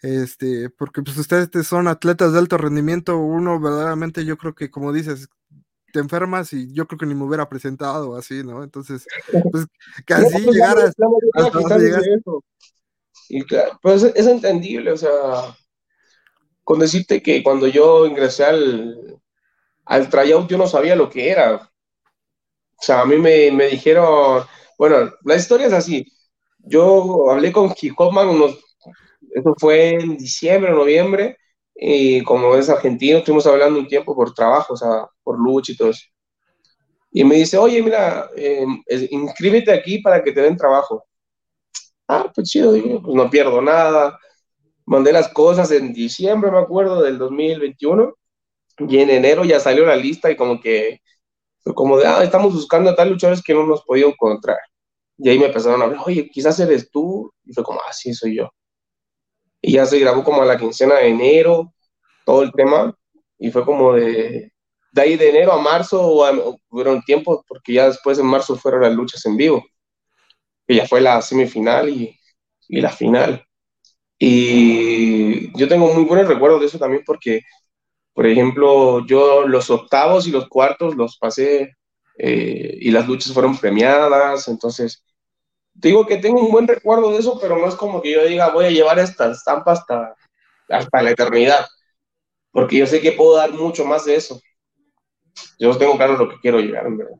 [0.00, 4.92] este, porque pues ustedes son atletas de alto rendimiento, uno verdaderamente yo creo que como
[4.92, 5.28] dices,
[5.92, 8.64] te enfermas y yo creo que ni me hubiera presentado así, ¿no?
[8.64, 9.06] Entonces,
[9.52, 9.66] pues
[10.06, 10.94] casi no, pues, llegaras.
[13.28, 15.56] Y claro, pues es entendible, o sea,
[16.64, 19.20] con decirte que cuando yo ingresé al,
[19.84, 21.54] al tryout yo no sabía lo que era.
[21.54, 24.44] O sea, a mí me, me dijeron,
[24.78, 26.06] bueno, la historia es así.
[26.58, 28.58] Yo hablé con unos,
[29.34, 31.38] eso fue en diciembre, noviembre,
[31.74, 35.76] y como es argentino, estuvimos hablando un tiempo por trabajo, o sea, por lucha y
[35.76, 36.04] todo eso.
[37.10, 38.64] Y me dice, oye, mira, eh,
[39.10, 41.04] inscríbete aquí para que te den trabajo.
[42.08, 44.18] Ah, pues chido, digo, pues no pierdo nada.
[44.86, 48.14] Mandé las cosas en diciembre, me acuerdo, del 2021,
[48.78, 51.00] y en enero ya salió la lista y como que,
[51.74, 54.58] como de, ah, estamos buscando a tal luchadores que no nos podía encontrar.
[55.18, 57.32] Y ahí me empezaron a hablar, oye, quizás eres tú.
[57.44, 58.50] Y fue como, ah, sí, soy yo.
[59.60, 61.72] Y ya se grabó como a la quincena de enero,
[62.26, 62.96] todo el tema.
[63.38, 64.51] Y fue como de,
[64.92, 66.24] de ahí de enero a marzo,
[66.68, 69.64] fueron tiempos, porque ya después en marzo fueron las luchas en vivo.
[70.66, 72.18] Que ya fue la semifinal y,
[72.68, 73.44] y la final.
[74.18, 77.42] Y yo tengo muy buenos recuerdos de eso también porque,
[78.14, 81.76] por ejemplo, yo los octavos y los cuartos los pasé
[82.18, 85.04] eh, y las luchas fueron premiadas, entonces
[85.74, 88.50] digo que tengo un buen recuerdo de eso, pero no es como que yo diga
[88.50, 90.16] voy a llevar esta estampa hasta,
[90.68, 91.66] hasta la eternidad,
[92.52, 94.40] porque yo sé que puedo dar mucho más de eso.
[95.58, 97.16] Yo tengo claro lo que quiero llegar, en verdad.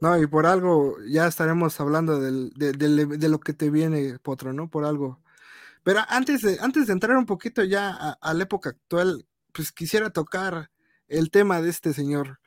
[0.00, 4.68] No, y por algo ya estaremos hablando de, de, lo que te viene, Potro, ¿no?
[4.68, 5.22] Por algo.
[5.82, 10.10] Pero antes de, antes de entrar un poquito ya a, la época actual, pues quisiera
[10.10, 10.70] tocar
[11.08, 12.40] el tema de este señor.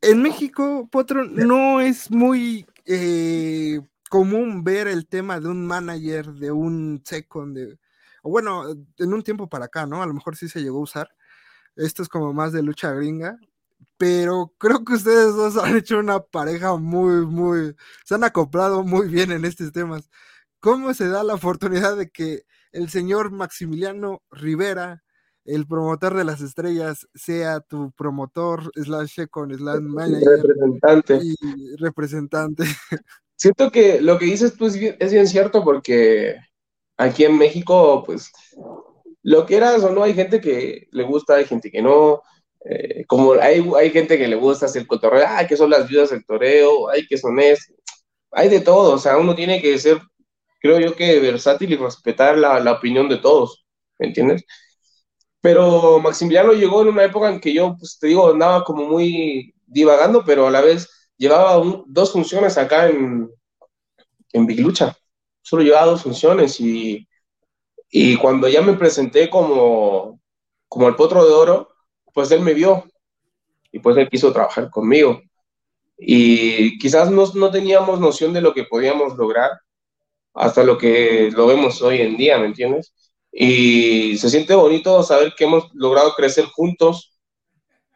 [0.00, 6.52] En México, Potro, no es muy eh, común ver el tema de un manager, de
[6.52, 7.78] un second,
[8.22, 8.64] o bueno,
[8.96, 10.02] en un tiempo para acá, ¿no?
[10.02, 11.08] A lo mejor sí se llegó a usar.
[11.78, 13.38] Esto es como más de lucha gringa,
[13.96, 19.08] pero creo que ustedes dos han hecho una pareja muy, muy, se han acoplado muy
[19.08, 20.10] bien en estos temas.
[20.60, 25.04] ¿Cómo se da la oportunidad de que el señor Maximiliano Rivera,
[25.44, 31.20] el promotor de las estrellas, sea tu promotor, slash con slash manager representante.
[31.22, 32.64] y representante?
[33.36, 36.36] Siento que lo que dices tú es bien, es bien cierto porque
[36.96, 38.32] aquí en México, pues,
[39.22, 42.22] lo que eras o no, hay gente que le gusta, hay gente que no,
[42.64, 46.10] eh, como hay, hay gente que le gusta hacer cotorreo, ah, que son las viudas
[46.10, 47.72] del toreo, hay que son es,
[48.32, 50.00] hay de todo, o sea, uno tiene que ser,
[50.60, 53.66] creo yo que versátil y respetar la, la opinión de todos,
[53.98, 54.44] ¿me entiendes?
[55.40, 59.54] Pero Maximiliano llegó en una época en que yo, pues te digo, andaba como muy,
[59.68, 63.30] divagando, pero a la vez llevaba dos funciones acá en,
[64.32, 64.96] en Big Lucha.
[65.42, 67.07] Solo llevaba dos funciones y,
[67.90, 70.20] y cuando ya me presenté como,
[70.68, 71.70] como el potro de oro,
[72.14, 72.84] pues él me vio
[73.72, 75.20] y pues él quiso trabajar conmigo.
[75.98, 79.50] Y quizás no, no teníamos noción de lo que podíamos lograr
[80.34, 82.94] hasta lo que lo vemos hoy en día, ¿me entiendes?
[83.32, 87.18] Y se siente bonito saber que hemos logrado crecer juntos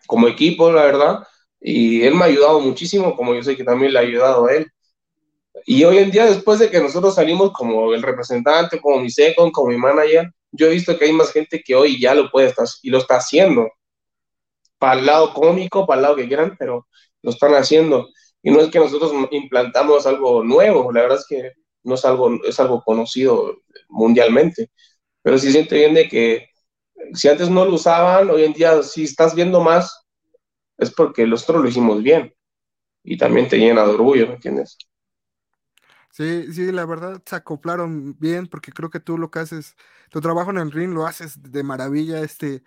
[0.07, 1.21] como equipo, la verdad.
[1.61, 4.55] Y él me ha ayudado muchísimo, como yo sé que también le ha ayudado a
[4.55, 4.72] él.
[5.65, 9.53] Y hoy en día, después de que nosotros salimos como el representante, como mi second,
[9.53, 12.49] como mi manager, yo he visto que hay más gente que hoy ya lo puede
[12.49, 13.71] estar y lo está haciendo.
[14.79, 16.87] Para el lado cómico, para el lado que quieran, pero
[17.23, 18.09] lo están haciendo.
[18.43, 21.53] Y no es que nosotros implantamos algo nuevo, la verdad es que
[21.85, 24.71] no es algo, es algo conocido mundialmente.
[25.23, 26.49] Pero sí siente bien de que
[27.15, 30.05] si antes no lo usaban, hoy en día si estás viendo más,
[30.79, 32.35] es porque nosotros lo hicimos bien.
[33.05, 34.77] Y también te llena de orgullo, ¿me entiendes?
[36.13, 39.77] Sí, sí, la verdad se acoplaron bien porque creo que tú lo que haces,
[40.11, 42.63] tu trabajo en el ring lo haces de maravilla, este,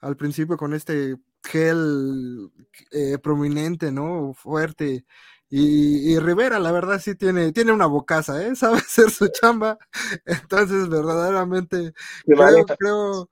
[0.00, 2.52] al principio con este gel
[2.92, 4.34] eh, prominente, ¿no?
[4.34, 5.06] Fuerte.
[5.48, 8.54] Y, Rivera, la verdad, sí tiene, tiene una bocaza, ¿eh?
[8.56, 9.78] Sabe hacer su chamba.
[10.26, 11.94] Entonces, verdaderamente,
[12.26, 13.30] creo, creo,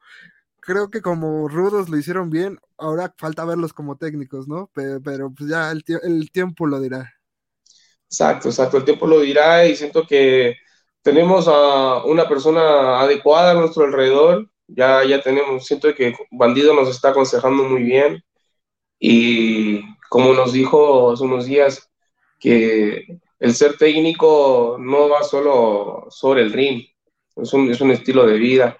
[0.61, 4.70] creo, que como rudos lo hicieron bien, ahora falta verlos como técnicos, ¿no?
[4.74, 7.17] Pero, pero pues ya el, el tiempo lo dirá.
[8.11, 10.57] Exacto, exacto, el tiempo lo dirá y siento que
[11.03, 16.88] tenemos a una persona adecuada a nuestro alrededor, ya, ya tenemos, siento que Bandido nos
[16.88, 18.23] está aconsejando muy bien
[18.99, 21.90] y como nos dijo hace unos días,
[22.40, 23.07] que
[23.40, 26.85] el ser técnico no va solo sobre el ring,
[27.37, 28.79] es un, es un estilo de vida.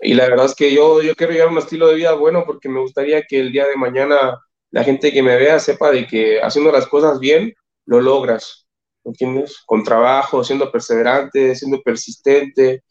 [0.00, 2.68] Y la verdad es que yo, yo quiero llevar un estilo de vida bueno porque
[2.68, 4.38] me gustaría que el día de mañana
[4.70, 7.54] la gente que me vea sepa de que haciendo las cosas bien,
[7.86, 8.63] lo logras.
[9.04, 9.62] ¿Entiendes?
[9.66, 12.82] Con trabajo, siendo perseverante, siendo persistente,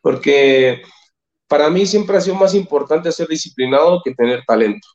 [0.00, 0.82] porque
[1.48, 4.86] para mí siempre ha sido más importante ser disciplinado que tener talento.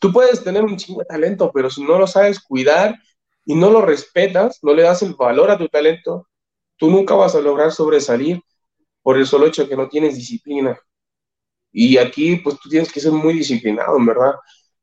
[0.00, 2.98] Tú puedes tener un chingo de talento, pero si no lo sabes cuidar
[3.44, 6.26] y no lo respetas, no le das el valor a tu talento,
[6.76, 8.40] tú nunca vas a lograr sobresalir
[9.02, 10.78] por el solo hecho de que no tienes disciplina.
[11.72, 14.34] Y aquí, pues tú tienes que ser muy disciplinado, en verdad,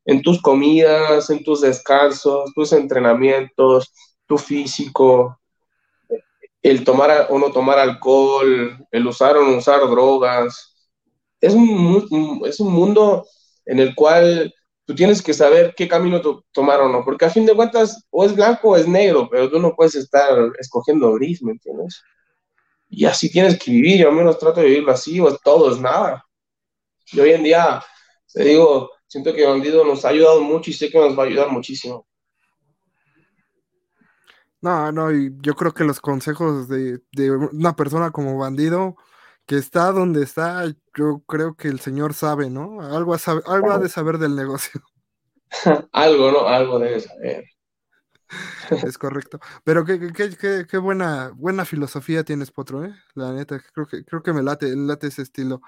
[0.05, 3.93] en tus comidas, en tus descansos, tus entrenamientos,
[4.29, 5.39] tu físico,
[6.61, 10.75] el tomar o no tomar alcohol, el usar o no usar drogas.
[11.41, 11.65] Es un,
[12.59, 13.25] mundo
[13.65, 14.53] en el cual
[14.85, 18.23] tú tienes que saber qué camino tomar o no, porque a fin de cuentas o
[18.23, 22.03] es blanco o es negro, pero tú no puedes estar escogiendo gris, ¿me entiendes?
[22.87, 25.71] Y así tienes que vivir, yo al menos trato de vivirlo así, o es todo,
[25.71, 26.23] es nada.
[27.11, 27.83] Y hoy en día,
[28.31, 31.25] te digo, siento que Bandido nos ha ayudado mucho y sé que nos va a
[31.27, 32.05] ayudar muchísimo.
[34.61, 36.99] No, no, y yo creo que los consejos de,
[37.51, 38.95] una persona como bandido
[39.45, 42.81] que está donde está, yo creo que el señor sabe, ¿no?
[42.81, 43.15] Algo,
[43.47, 44.81] algo ha de saber del negocio.
[45.93, 46.47] algo, ¿no?
[46.47, 47.45] Algo debe saber.
[48.85, 49.39] Es correcto.
[49.63, 52.93] Pero qué, qué, qué, buena, buena filosofía tienes, Potro, ¿eh?
[53.15, 55.61] La neta, creo que, creo que me late, late ese estilo.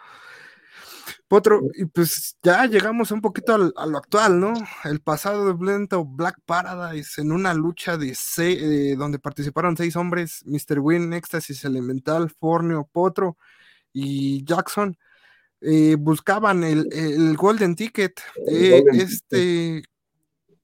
[1.28, 4.54] Potro, y pues ya llegamos un poquito a lo actual, ¿no?
[4.84, 9.96] El pasado de Blento Black Paradise en una lucha de seis, eh, donde participaron seis
[9.96, 10.80] hombres, Mr.
[10.80, 13.38] Win, Éxtasis Elemental, Forneo, Potro
[13.94, 14.98] y Jackson,
[15.62, 19.84] eh, buscaban el, Golden Ticket, eh, este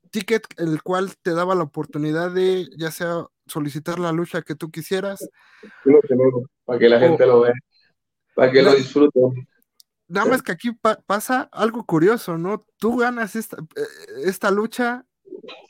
[0.10, 4.72] ticket el cual te daba la oportunidad de ya sea solicitar la lucha que tú
[4.72, 5.30] quisieras.
[6.66, 7.54] para que la gente lo vea,
[8.36, 9.48] para que lo disfruten
[10.08, 10.72] Nada más que aquí
[11.06, 12.66] pasa algo curioso, ¿no?
[12.78, 13.82] Tú ganas esta, eh,
[14.26, 15.06] esta lucha,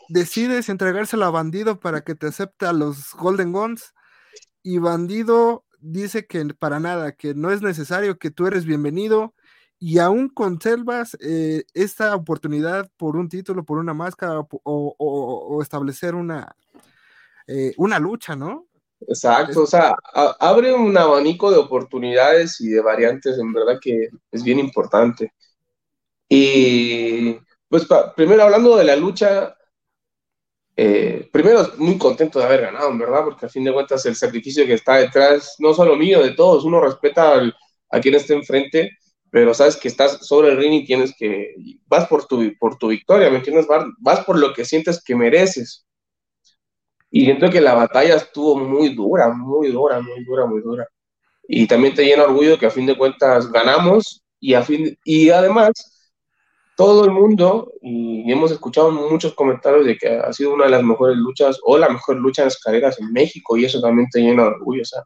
[0.10, 3.93] decides entregársela a Bandido para que te acepte a los Golden Guns
[4.62, 9.34] y Bandido dice que para nada, que no es necesario, que tú eres bienvenido
[9.80, 16.56] y aún conservas eh, esta oportunidad por un título, por una máscara o, establecer una,
[17.47, 18.66] eh, una lucha, ¿no?
[18.99, 19.95] Exacto, o sea,
[20.39, 25.31] abre un abanico de oportunidades y de variantes, en verdad que es bien importante.
[26.29, 27.38] Y
[27.69, 29.55] pues primero hablando de la lucha,
[30.75, 34.15] eh, primero muy contento de haber ganado, en verdad, porque al fin de cuentas el
[34.15, 37.41] sacrificio que está detrás, no solo mío, de todos, uno respeta
[37.89, 38.91] a quien esté enfrente,
[39.31, 41.55] pero sabes que estás sobre el ring y tienes que,
[41.88, 43.67] vas por tu, por tu victoria, ¿me entiendes?
[43.99, 45.87] vas por lo que sientes que mereces.
[47.10, 50.88] Y siento que la batalla estuvo muy dura, muy dura, muy dura, muy dura.
[51.48, 55.30] Y también te llena orgullo que a fin de cuentas ganamos y, a fin, y
[55.30, 55.72] además
[56.76, 60.84] todo el mundo, y hemos escuchado muchos comentarios de que ha sido una de las
[60.84, 64.46] mejores luchas o la mejor lucha de escaleras en México, y eso también te llena
[64.46, 64.84] orgullo.
[64.84, 65.02] O sea,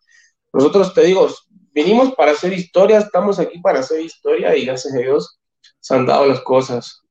[0.52, 1.30] nosotros te digo,
[1.72, 5.40] vinimos para hacer historia, estamos aquí para hacer historia, y gracias a Dios
[5.80, 7.02] se han dado las cosas.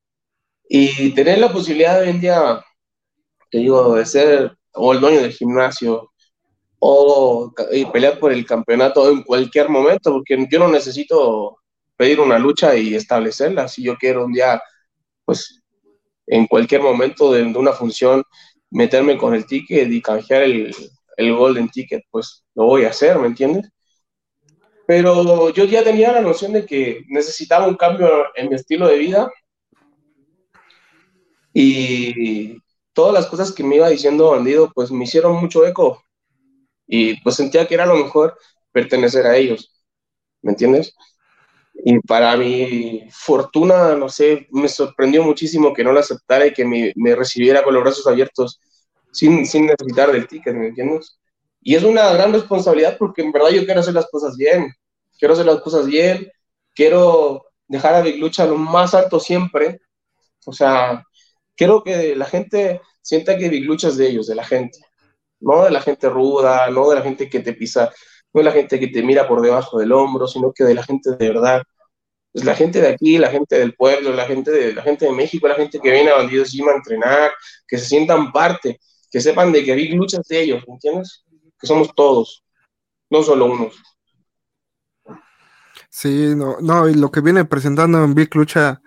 [0.69, 2.63] Y tener la posibilidad de hoy en día,
[3.49, 6.11] te digo, de ser o el dueño del gimnasio,
[6.79, 7.53] o
[7.93, 11.57] pelear por el campeonato en cualquier momento, porque yo no necesito
[11.95, 13.67] pedir una lucha y establecerla.
[13.67, 14.61] Si yo quiero un día,
[15.25, 15.61] pues
[16.25, 18.23] en cualquier momento de, una función,
[18.71, 20.75] meterme con el ticket y canjear el,
[21.17, 23.69] el golden ticket, pues lo voy a hacer, ¿me entiendes?
[24.87, 28.97] Pero yo ya tenía la noción de que necesitaba un cambio en mi estilo de
[28.97, 29.31] vida
[31.53, 32.57] y
[32.93, 36.03] todas las cosas que me iba diciendo Bandido, pues me hicieron mucho eco
[36.87, 38.37] y pues sentía que era lo mejor
[38.71, 39.83] pertenecer a ellos,
[40.41, 40.93] ¿me entiendes?
[41.73, 46.65] Y para mi fortuna, no sé, me sorprendió muchísimo que no la aceptara y que
[46.65, 48.59] me, me recibiera con los brazos abiertos
[49.11, 51.19] sin, sin necesitar del ticket, ¿me entiendes?
[51.61, 54.73] Y es una gran responsabilidad porque en verdad yo quiero hacer las cosas bien,
[55.17, 56.31] quiero hacer las cosas bien,
[56.75, 59.79] quiero dejar a Big Lucha lo más alto siempre,
[60.45, 61.05] o sea,
[61.61, 64.79] quiero que la gente sienta que Big Lucha es de ellos, de la gente,
[65.39, 67.91] no de la gente ruda, no de la gente que te pisa
[68.33, 70.81] no es la gente que te mira por debajo del hombro, sino que de la
[70.81, 71.61] gente de verdad.
[72.33, 75.11] Es la gente de aquí, la gente del pueblo, la gente de, la gente de
[75.11, 77.31] México, la gente que viene a Bandidos Gym a entrenar,
[77.67, 78.79] que se sientan parte,
[79.11, 81.25] que sepan de que Big luchas de ellos, ¿entiendes?
[81.59, 82.43] Que somos todos,
[83.11, 83.75] no solo unos.
[85.93, 88.81] Sí, no, no, y lo que viene presentando en Big Lucha,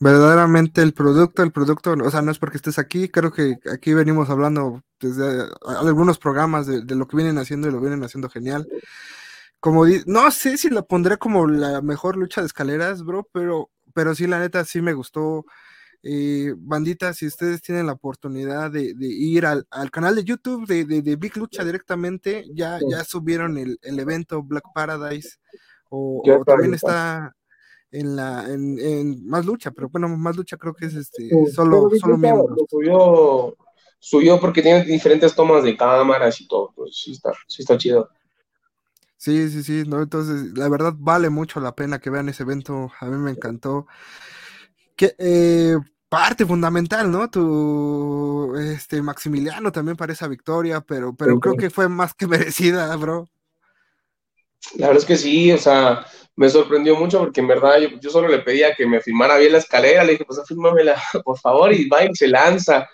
[0.00, 3.94] verdaderamente el producto, el producto, o sea, no es porque estés aquí, creo que aquí
[3.94, 8.66] venimos hablando desde algunos programas de, lo que vienen haciendo y lo vienen haciendo genial.
[9.60, 14.14] Como no sé si la pondré como la mejor lucha de escaleras, bro, pero, pero
[14.16, 15.46] sí, la neta, sí me gustó.
[16.02, 21.16] Eh, bandita, si ustedes tienen la oportunidad de, ir al, canal de YouTube de, de,
[21.16, 25.38] Big Lucha directamente, ya, ya subieron el, el evento Black Paradise
[25.90, 27.34] o, también está
[27.90, 32.16] en la en, más lucha, pero bueno, más lucha creo que es este solo, solo
[32.16, 32.58] miembros.
[32.68, 33.56] Subió,
[33.98, 38.08] subió porque tiene diferentes tomas de cámaras y todo, pues sí está, sí está chido.
[39.16, 42.90] Sí, sí, sí, no, entonces la verdad vale mucho la pena que vean ese evento,
[43.00, 43.86] a mí me encantó.
[44.96, 45.76] Que eh,
[46.08, 47.28] parte fundamental, ¿no?
[47.28, 52.94] Tu este Maximiliano también para esa victoria, pero, pero creo que fue más que merecida,
[52.96, 53.28] bro.
[54.76, 58.28] La verdad es que sí, o sea, me sorprendió mucho porque en verdad yo, solo
[58.28, 61.88] le pedía que me filmara bien la escalera, le dije, pues fírmamela, por favor, y
[61.88, 62.88] va y se lanza.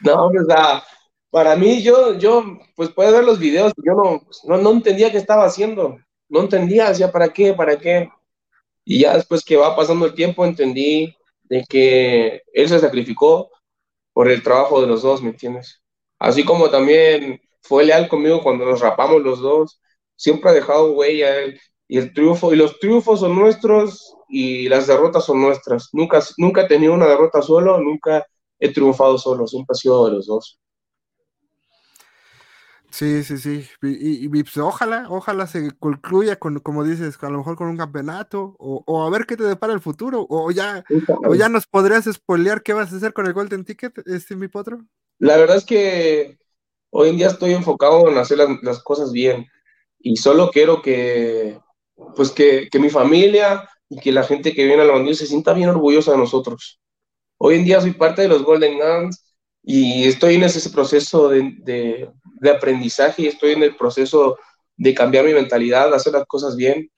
[0.00, 0.84] No, o sea,
[1.30, 5.18] para mí, yo, yo, pues puede ver los videos, yo no, no, no entendía qué
[5.18, 7.52] estaba haciendo, no entendía, decía, ¿para qué?
[7.54, 8.10] ¿Para qué?
[8.84, 13.50] Y ya después que va pasando el tiempo, entendí de que él se sacrificó
[14.12, 15.82] por el trabajo de los dos, ¿me entiendes?
[16.18, 19.80] Así como también fue leal conmigo cuando nos rapamos los dos,
[20.18, 21.58] siempre ha dejado huella él.
[21.86, 25.88] Y el triunfo, y los triunfos son nuestros y las derrotas son nuestras.
[25.92, 28.26] Nunca, nunca he tenido una derrota solo, nunca
[28.58, 30.60] he triunfado solo, siempre ha sido de los dos.
[32.90, 33.64] Sí, sí, sí.
[33.82, 38.56] Y, pues, ojalá, ojalá se concluya con, como dices, a lo mejor con un campeonato,
[38.58, 40.84] o, a ver qué te depara el futuro, o ya,
[41.24, 44.48] o ya nos podrías spoilear qué vas a hacer con el Golden Ticket, este mi
[44.48, 44.84] potro.
[45.18, 46.38] La verdad es que
[46.90, 49.46] hoy en día estoy enfocado en hacer las cosas bien
[50.00, 51.58] y solo quiero que,
[52.16, 55.26] pues que, que mi familia y que la gente que viene a la bandera se
[55.26, 56.80] sienta bien orgullosa de nosotros.
[57.38, 59.24] Hoy en día soy parte de los Golden Guns
[59.62, 61.54] y estoy en ese proceso de,
[62.40, 64.38] de, aprendizaje y estoy en el proceso
[64.76, 66.90] de cambiar mi mentalidad, hacer las cosas bien.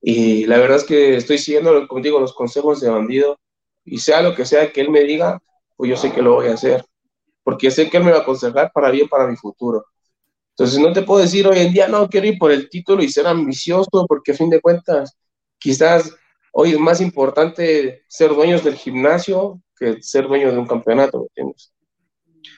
[0.00, 3.38] Y la verdad es que estoy siguiendo, como digo, los consejos de bandido
[3.84, 5.40] y sea lo que sea que él me diga,
[5.76, 6.84] pues yo sé que lo voy a hacer,
[7.42, 9.86] porque sé que me va a aconsejar para bien para mi futuro.
[10.58, 13.10] Entonces no te puedo decir hoy en día, no, quiero ir por el título y
[13.10, 15.14] ser ambicioso, porque a fin de cuentas,
[15.58, 16.16] quizás
[16.50, 21.26] hoy es más importante ser dueños del gimnasio que ser dueño de un campeonato, ¿me
[21.26, 21.74] entiendes?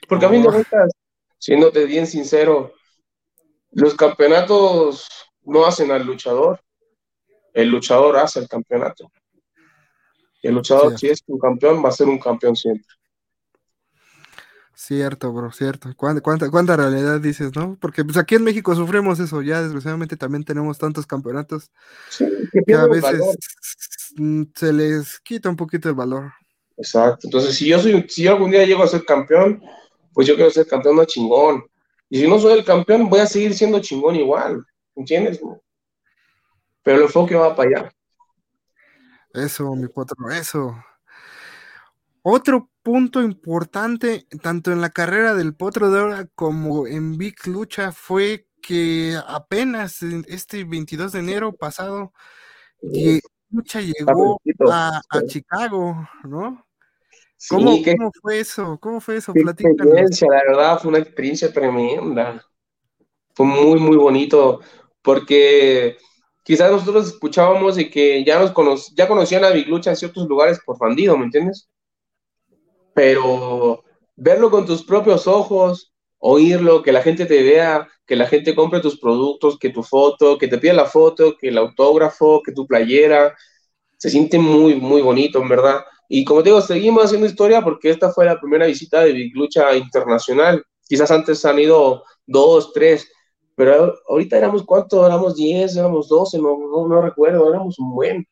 [0.09, 0.93] Porque a fin de cuentas,
[1.39, 2.73] siéndote bien sincero,
[3.73, 5.09] los campeonatos
[5.43, 6.61] no hacen al luchador,
[7.53, 9.11] el luchador hace el campeonato.
[10.41, 12.87] el luchador, si es un campeón, va a ser un campeón siempre.
[14.81, 15.93] Cierto, bro, cierto.
[15.97, 16.21] ¿Cuánta,
[16.51, 17.77] cuánta, realidad dices, no?
[17.81, 21.73] Porque pues aquí en México sufrimos eso, ya desgraciadamente también tenemos tantos campeonatos
[22.17, 23.21] que, a veces
[24.15, 26.33] mm, se les quita un poquito el valor.
[26.77, 27.27] Exacto.
[27.27, 29.61] Entonces, si yo soy, si yo algún día llego a ser campeón,
[30.13, 31.65] pues yo quiero ser campeón de chingón.
[32.09, 34.65] Y si no soy el campeón, voy a seguir siendo chingón igual.
[34.95, 35.41] ¿Entiendes?
[36.85, 37.93] Pero el enfoque va para allá.
[39.35, 40.73] Eso, mi potro, eso.
[42.23, 47.93] Otro punto importante, tanto en la carrera del Potro de Oro como en Big Lucha,
[47.93, 52.15] fue que apenas este 22 de enero pasado,
[53.51, 54.41] Lucha llegó
[54.73, 56.67] a, Chicago, ¿no?
[57.51, 57.77] ¿Cómo,
[58.23, 58.79] fue eso?
[58.81, 59.35] ¿Cómo fue eso?
[59.35, 62.43] la verdad, fue una experiencia tremenda.
[63.35, 64.61] Fue muy, muy bonito,
[65.03, 65.99] porque
[66.43, 70.59] quizás nosotros escuchábamos de que ya nos ya conocían a Big Lucha en ciertos lugares
[70.65, 71.69] por bandido, ¿me entiendes?
[72.95, 73.85] Pero
[74.17, 78.81] verlo con tus propios ojos, oírlo, que la gente te vea, que la gente compre
[78.81, 82.67] tus productos, que tu foto, que te pida la foto, que el autógrafo, que tu
[82.67, 83.37] playera,
[83.97, 85.85] se siente muy, muy bonito, en verdad.
[86.09, 89.37] Y como te digo, seguimos haciendo historia porque esta fue la primera visita de Big
[89.37, 90.65] Lucha Internacional.
[90.89, 93.11] Quizás antes han ido dos, tres,
[93.55, 98.27] pero ahorita éramos cuánto, éramos diez, éramos doce, no, no, no recuerdo, éramos un buen.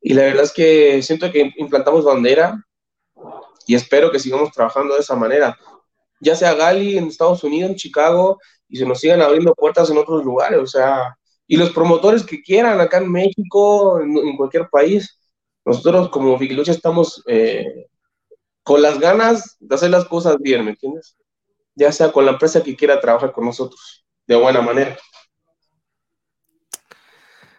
[0.00, 2.62] Y la verdad es que siento que implantamos bandera,
[3.66, 5.58] y espero que sigamos trabajando de esa manera,
[6.20, 8.38] ya sea Gali en Estados Unidos, en Chicago,
[8.68, 12.42] y se nos sigan abriendo puertas en otros lugares, o sea, y los promotores que
[12.42, 15.20] quieran acá en México, en, cualquier país,
[15.64, 17.86] nosotros como Fiquilucha estamos eh,
[18.62, 21.16] con las ganas de hacer las cosas bien, ¿me entiendes?
[21.74, 24.98] Ya sea con la empresa que quiera trabajar con nosotros de buena manera.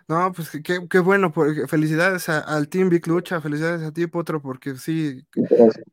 [0.08, 1.34] No, pues qué, bueno,
[1.68, 5.26] felicidades al Team Big Lucha, felicidades a ti, Potro, porque sí,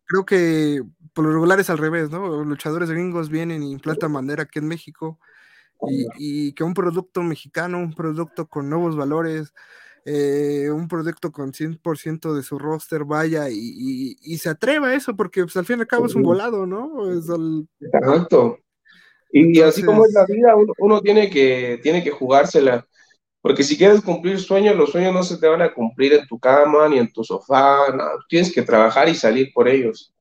[0.07, 2.29] creo que por lo regular es al revés, ¿no?
[2.29, 5.19] Los luchadores gringos vienen y implantan bandera aquí en México
[6.17, 9.53] y, que un producto mexicano, un producto con nuevos valores,
[10.05, 15.43] eh, un producto con 100% de su roster vaya y, se atreva a eso, porque
[15.43, 17.11] pues, al fin y al cabo es un volado, ¿no?
[17.11, 17.27] Es
[17.81, 18.61] Exacto.
[19.33, 22.87] Y así como es la vida, uno, tiene, que, tiene que jugársela
[23.45, 26.41] porque si quieres cumplir sueños, los sueños no se te van a cumplir en tu
[26.41, 27.77] cama ni en tu sofá,
[28.27, 30.15] tienes que trabajar y salir por ellos.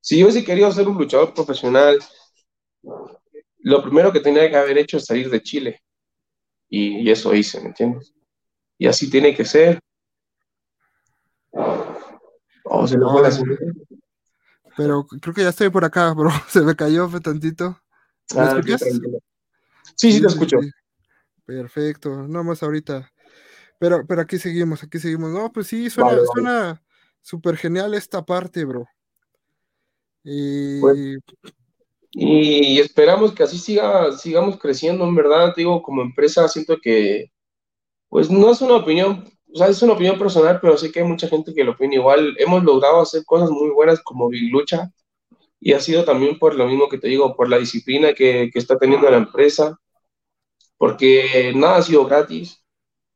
[0.00, 1.98] Si yo sí quería ser un luchador profesional,
[3.58, 5.82] lo primero que tenía que haber hecho es salir de Chile.
[6.68, 8.14] Y, eso hice, ¿me entiendes?
[8.78, 9.80] Y así tiene que ser.
[11.50, 13.20] Oh, se lo
[14.76, 16.30] Pero creo que ya estoy por acá, bro.
[16.48, 17.80] Se me cayó fue tantito.
[18.32, 18.62] ¿Me ah,
[19.96, 20.58] Sí, sí, te escucho.
[21.50, 23.12] Perfecto, no más ahorita.
[23.80, 25.30] Pero, pero aquí seguimos, aquí seguimos.
[25.30, 26.82] No, pues sí, suena, suena
[27.20, 28.86] súper genial esta parte, bro.
[30.22, 31.18] Pues,
[32.12, 32.78] y...
[32.78, 37.32] esperamos que así siga, sigamos creciendo, en verdad, digo, como empresa siento que,
[38.08, 41.06] pues no es una opinión, o sea, es una opinión personal, pero sé que hay
[41.06, 42.36] mucha gente que lo opina igual.
[42.38, 44.92] Hemos logrado hacer cosas muy buenas como Big Lucha,
[45.58, 48.58] y ha sido también por lo mismo que te digo, por la disciplina que, que
[48.60, 49.80] está teniendo la empresa,
[50.80, 52.64] porque nada ha sido gratis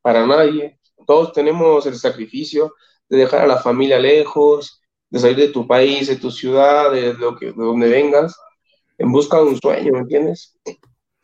[0.03, 0.79] para nadie.
[1.07, 2.75] Todos tenemos el sacrificio
[3.09, 7.15] de dejar a la familia lejos, de salir de tu país, de tu ciudad, de,
[7.15, 8.37] lo que, de donde vengas,
[8.99, 10.59] en busca de un sueño, ¿me entiendes?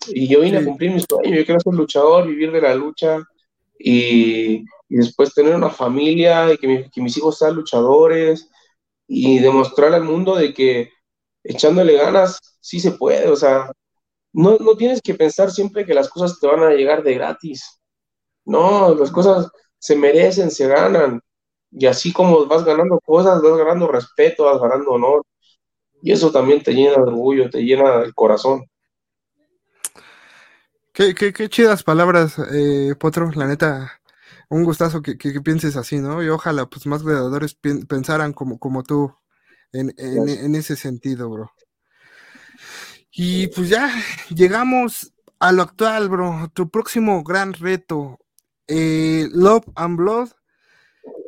[0.09, 3.19] Y yo vine a cumplir mi sueño, yo quiero ser luchador, vivir de la lucha
[3.79, 8.49] y, y después tener una familia y que, que, mis hijos sean luchadores
[9.07, 10.91] y demostrar al mundo de que
[11.45, 13.71] echándole ganas sí se puede, o sea,
[14.33, 17.81] no, no tienes que pensar siempre que las cosas te van a llegar de gratis.
[18.45, 21.21] No, las cosas se merecen, se ganan.
[21.71, 25.23] Y así como vas ganando cosas, vas ganando respeto, vas ganando honor.
[26.03, 28.65] Y eso también te llena de orgullo, te llena el corazón.
[30.93, 33.93] Qué, qué, qué chidas palabras, eh, Potro, la neta.
[34.49, 36.25] Un gustazo que, que, pienses así, ¿no?
[36.25, 37.57] Y ojalá pues más gladiadores
[37.89, 39.15] pensaran como, como tú
[39.73, 41.53] en, en, en ese sentido, bro.
[43.13, 43.93] Y pues ya
[44.29, 46.51] llegamos a lo actual, bro.
[46.55, 48.19] Tu próximo gran reto,
[48.69, 50.29] eh, Love and Blood.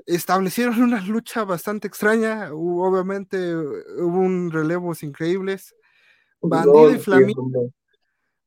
[0.06, 2.50] Establecieron una lucha bastante extraña.
[2.52, 5.74] obviamente hubo un relevos increíbles.
[6.40, 7.70] Bandido y Flamingo,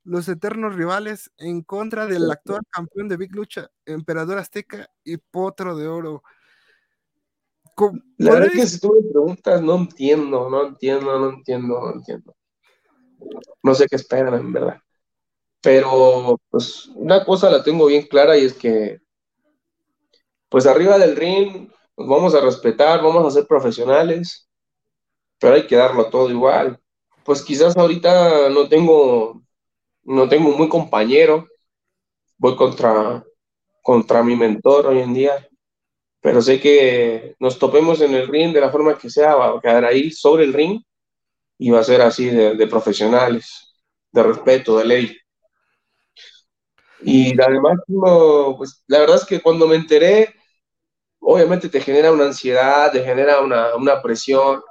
[0.04, 5.78] los eternos rivales en contra del actual campeón de Big Lucha, Emperador Azteca y Potro
[5.78, 6.22] de Oro.
[8.18, 11.94] La verdad es que si tú me preguntas, no entiendo, no entiendo, no entiendo, no
[11.94, 12.36] entiendo
[13.64, 14.82] no sé qué esperan en verdad.
[15.62, 19.00] Pero pues una cosa la tengo bien clara y es que
[20.50, 24.48] pues arriba del ring nos vamos a respetar, vamos a ser profesionales,
[25.40, 26.80] pero hay que darlo todo igual.
[27.24, 29.42] Pues quizás ahorita no tengo
[30.04, 31.48] no tengo buen compañero,
[32.38, 33.24] voy contra
[33.82, 35.48] contra mi mentor hoy en día,
[36.22, 39.62] pero sé que nos topemos en el ring de la forma que sea, va a
[39.62, 40.82] quedar ahí sobre el ring
[41.58, 43.76] y va a ser así de, profesionales,
[44.12, 45.18] de respeto, de ley.
[47.02, 47.78] Y además,
[48.58, 50.34] pues la verdad es que cuando me enteré,
[51.20, 54.62] obviamente te genera una ansiedad, te genera una, una presión,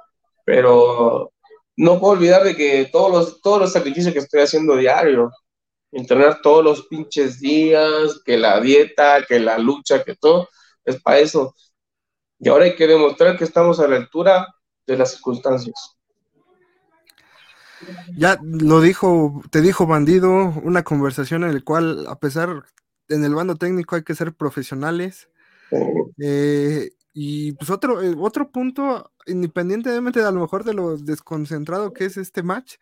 [0.45, 1.31] pero
[1.77, 5.31] no puedo olvidar de que todos los, todos los sacrificios que estoy haciendo diario,
[5.91, 10.49] entrenar todos los pinches días, que la dieta, que la lucha, que todo,
[10.85, 11.55] es para eso.
[12.39, 14.47] Y ahora hay que demostrar que estamos a la altura
[14.87, 15.94] de las circunstancias.
[18.15, 22.63] Ya lo dijo, te dijo Bandido, una conversación en la cual, a pesar,
[23.09, 25.29] en el bando técnico hay que ser profesionales.
[26.17, 31.93] Eh, y pues otro, eh, otro punto, independientemente de a lo mejor de lo desconcentrado
[31.93, 32.75] que es este match,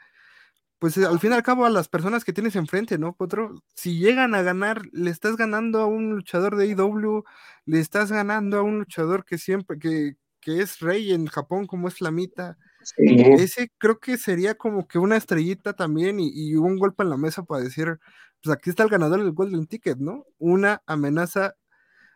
[0.79, 3.55] pues al fin y al cabo a las personas que tienes enfrente, ¿no, Potro?
[3.73, 7.23] Si llegan a ganar, le estás ganando a un luchador de IW,
[7.65, 11.87] le estás ganando a un luchador que siempre, que, que es rey en Japón como
[11.87, 12.57] es Flamita.
[12.97, 17.43] Ese creo que sería como que una estrellita también y, un golpe en la mesa
[17.43, 17.99] para decir,
[18.41, 20.25] pues aquí está el ganador del Golden Ticket, ¿no?
[20.37, 21.55] Una amenaza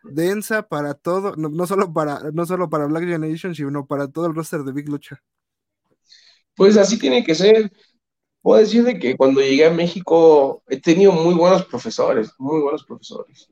[0.02, 4.34] densa para todo, no, solo para, no solo para Black Generation, sino para todo el
[4.34, 5.22] roster de Big Lucha.
[6.54, 7.70] Pues así tiene que ser.
[8.42, 12.84] Puedo decir de que cuando llegué a México he tenido muy buenos profesores, muy buenos
[12.84, 13.48] profesores.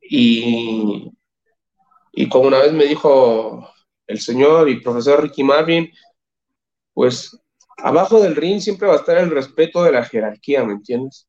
[0.00, 1.12] Y,
[2.12, 3.68] y como una vez me dijo
[4.06, 5.90] el señor y profesor Ricky Marvin,
[6.96, 7.38] pues
[7.76, 11.28] abajo del ring siempre va a estar el respeto de la jerarquía, ¿me entiendes?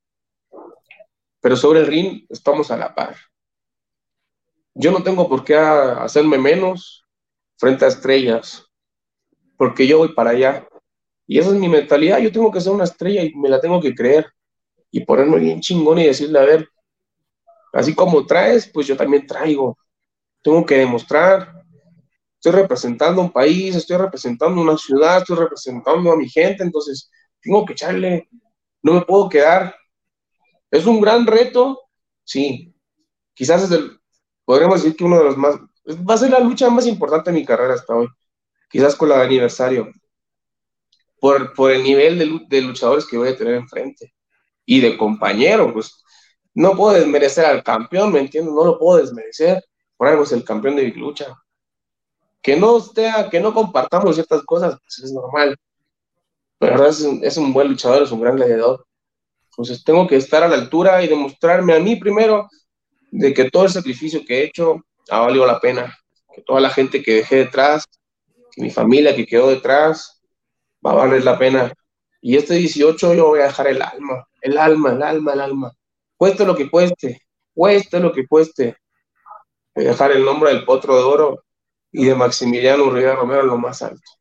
[1.42, 3.18] Pero sobre el ring estamos a la par.
[4.74, 7.06] Yo no tengo por qué hacerme menos
[7.58, 8.66] frente a estrellas,
[9.58, 10.66] porque yo voy para allá.
[11.28, 13.82] Y esa es mi mentalidad, yo tengo que ser una estrella y me la tengo
[13.82, 14.26] que creer.
[14.90, 16.70] Y ponerme bien chingón y decirle, a ver,
[17.74, 19.78] así como traes, pues yo también traigo.
[20.42, 21.57] Tengo que demostrar.
[22.38, 27.10] Estoy representando un país, estoy representando una ciudad, estoy representando a mi gente, entonces
[27.42, 28.30] tengo que echarle,
[28.84, 29.76] no me puedo quedar.
[30.72, 31.82] Es un gran reto,
[32.24, 32.76] sí.
[33.34, 34.00] Quizás es el,
[34.46, 35.56] podríamos decir que uno de los más,
[35.88, 38.08] va a ser la lucha más importante de mi carrera hasta hoy.
[38.70, 39.92] Quizás con la de aniversario
[41.20, 44.14] por, por el nivel de, de, luchadores que voy a tener enfrente
[44.66, 46.04] y de compañero, pues
[46.54, 48.54] no puedo desmerecer al campeón, ¿me entiendes?
[48.54, 49.64] No lo puedo desmerecer,
[49.96, 51.36] por algo es el campeón de Big Lucha.
[52.48, 55.58] Que no, esté, que no compartamos ciertas cosas, pues es normal.
[56.58, 58.86] Pero la verdad es un, buen luchador, es un gran gladiador.
[59.50, 62.48] Entonces tengo que estar a la altura y demostrarme a mí primero
[63.12, 65.94] de que todo el sacrificio que he hecho ha valido la pena.
[66.34, 67.84] Que toda la gente que dejé detrás,
[68.56, 70.22] mi familia que quedó detrás,
[70.86, 71.74] va a valer la pena.
[72.22, 75.74] Y este 18 yo voy a dejar el alma, el alma, el alma, el alma.
[76.16, 77.24] Cueste lo que cueste,
[77.54, 78.78] cueste lo que cueste.
[79.76, 81.44] Voy a dejar el nombre del Potro de Oro
[81.92, 84.12] y de Maximiliano Rivera Romero en lo más alto.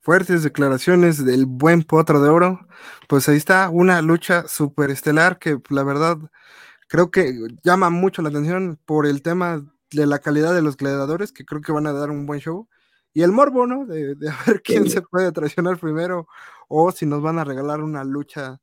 [0.00, 2.66] Fuertes declaraciones del buen Potro de Oro.
[3.08, 6.16] Pues ahí está una lucha superestelar que la verdad
[6.88, 11.32] creo que llama mucho la atención por el tema de la calidad de los gladiadores,
[11.32, 12.68] que creo que van a dar un buen show
[13.12, 13.86] y el morbo, ¿no?
[13.86, 16.26] De, de ver quién se puede traicionar primero
[16.68, 18.60] o si nos van a regalar una lucha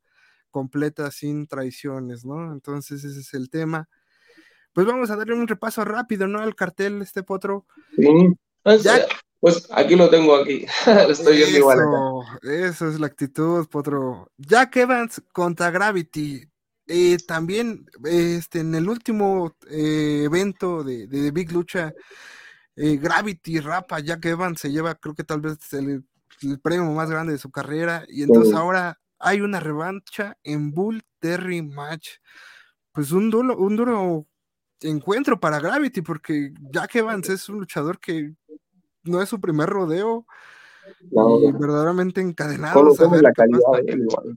[0.50, 2.52] completa sin traiciones, ¿no?
[2.52, 3.88] Entonces ese es el tema.
[4.78, 6.38] Pues vamos a darle un repaso rápido, ¿no?
[6.38, 7.66] Al cartel, este potro.
[7.96, 8.06] Sí.
[8.62, 8.88] Pues,
[9.40, 10.66] pues aquí lo tengo aquí.
[10.86, 11.80] lo estoy viendo igual.
[12.42, 14.30] Eso es la actitud, potro.
[14.36, 16.48] Jack Evans contra Gravity.
[16.86, 21.92] Eh, también este, en el último eh, evento de, de Big Lucha
[22.76, 26.04] eh, Gravity Rapa, Jack Evans se lleva, creo que tal vez el,
[26.42, 28.04] el premio más grande de su carrera.
[28.06, 32.10] Y entonces ahora hay una revancha en Bull Terry Match.
[32.92, 34.28] Pues un duro, un duro
[34.80, 38.34] encuentro para Gravity, porque Jack Evans es un luchador que
[39.02, 40.26] no es su primer rodeo.
[41.00, 42.94] y verdaderamente encadenado.
[43.20, 44.36] la calidad O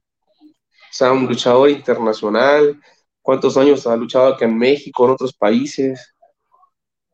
[0.91, 2.79] sea, un luchador internacional.
[3.21, 6.15] ¿Cuántos años ha luchado aquí en México, en otros países?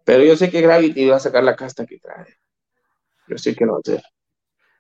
[0.06, 2.38] Pero yo sé que Gravity va a sacar la casta que trae.
[3.28, 4.02] Yo sé que lo va a hacer.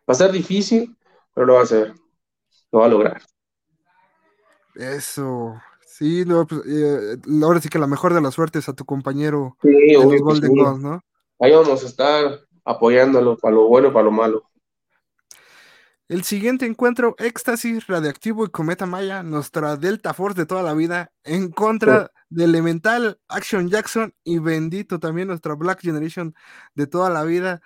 [0.10, 0.98] Va a ser difícil,
[1.34, 1.94] pero lo va a hacer.
[2.72, 3.22] Lo va a lograr.
[4.76, 5.62] Eso.
[5.98, 9.70] Sí, pues, eh, ahora sí que la mejor de las suertes a tu compañero sí,
[9.70, 11.02] de los Golden Guns, ¿no?
[11.40, 14.44] Ahí vamos a estar apoyándolo para lo bueno y para lo malo.
[16.08, 21.12] El siguiente encuentro, Éxtasis, Radiactivo y Cometa Maya, nuestra Delta Force de toda la vida,
[21.24, 26.36] en contra de Elemental, Action Jackson y bendito también nuestra Black Generation
[26.76, 27.60] de toda la vida.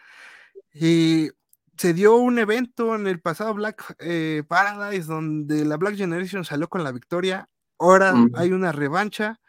[0.73, 1.31] Y
[1.75, 6.69] se dio un evento en el pasado Black eh, Paradise donde la Black Generation salió
[6.69, 7.49] con la victoria.
[7.81, 9.39] Ahora hay una revancha,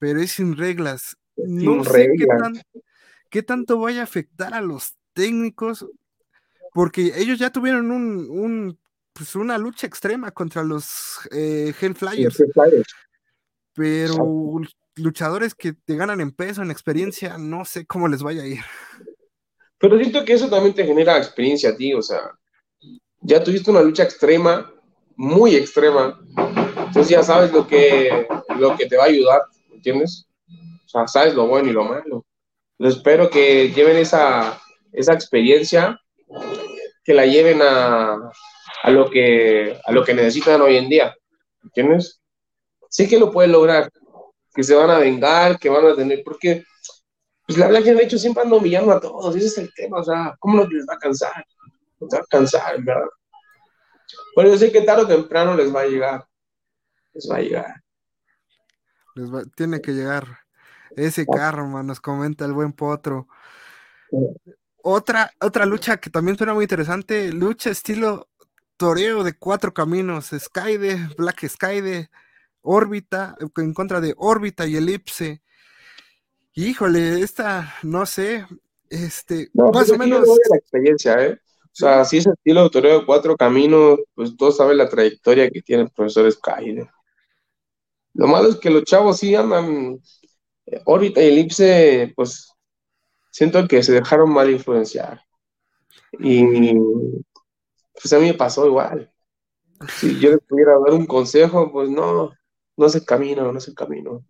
[0.00, 1.16] pero es sin reglas.
[1.36, 2.08] No sé
[3.30, 5.86] qué tanto vaya a afectar a los técnicos
[6.72, 8.78] porque ellos ya tuvieron un,
[9.12, 12.42] pues una lucha extrema contra los eh, Hellflyers.
[13.74, 14.60] Pero
[14.96, 18.60] luchadores que te ganan en peso, en experiencia, no sé cómo les vaya a ir.
[19.78, 22.32] Pero siento que eso también te genera experiencia a ti, o sea,
[23.20, 24.72] ya tuviste una lucha extrema,
[25.14, 26.20] muy extrema,
[26.88, 28.26] entonces ya sabes lo que,
[28.58, 30.26] lo que te va a ayudar, ¿entiendes?
[30.86, 32.24] O sea, sabes lo bueno y lo malo.
[32.78, 34.58] espero que lleven esa,
[34.92, 36.00] esa experiencia,
[37.04, 38.30] que la lleven a,
[38.82, 41.14] a, lo que, a lo que necesitan hoy en día,
[41.62, 42.22] ¿entiendes?
[42.88, 43.90] Sí que lo pueden lograr,
[44.54, 46.64] que se van a vengar, que van a tener, porque
[47.46, 50.34] pues la han hecho siempre ando humillando a todos, ese es el tema, o sea,
[50.38, 51.44] ¿cómo no les va a cansar?
[52.00, 53.08] Les va a cansar, ¿verdad?
[54.34, 56.27] Pero yo sé que tarde o temprano les va a llegar,
[57.18, 57.82] les va a llegar.
[59.14, 60.24] Les tiene que llegar
[60.96, 63.26] ese karma, nos comenta el buen Potro.
[64.82, 68.28] Otra, otra lucha que también suena muy interesante, lucha estilo
[68.76, 72.10] toreo de cuatro caminos, Skyde, Black Skyde,
[72.62, 75.42] órbita, en contra de órbita y elipse.
[76.54, 78.46] Híjole, esta, no sé,
[78.88, 80.26] este, más pues o menos.
[80.50, 81.40] la experiencia, ¿eh?
[81.64, 85.48] O sea, si es estilo de toreo de cuatro caminos, pues todos saben la trayectoria
[85.50, 86.88] que tiene el profesor Skyde.
[88.14, 90.00] Lo malo es que los chavos sí andan,
[90.84, 92.52] órbita y elipse, pues
[93.30, 95.22] siento que se dejaron mal influenciar.
[96.18, 96.74] Y
[97.92, 99.12] pues a mí me pasó igual.
[99.88, 102.32] Si yo les pudiera dar un consejo, pues no,
[102.76, 104.24] no es el camino, no es el camino.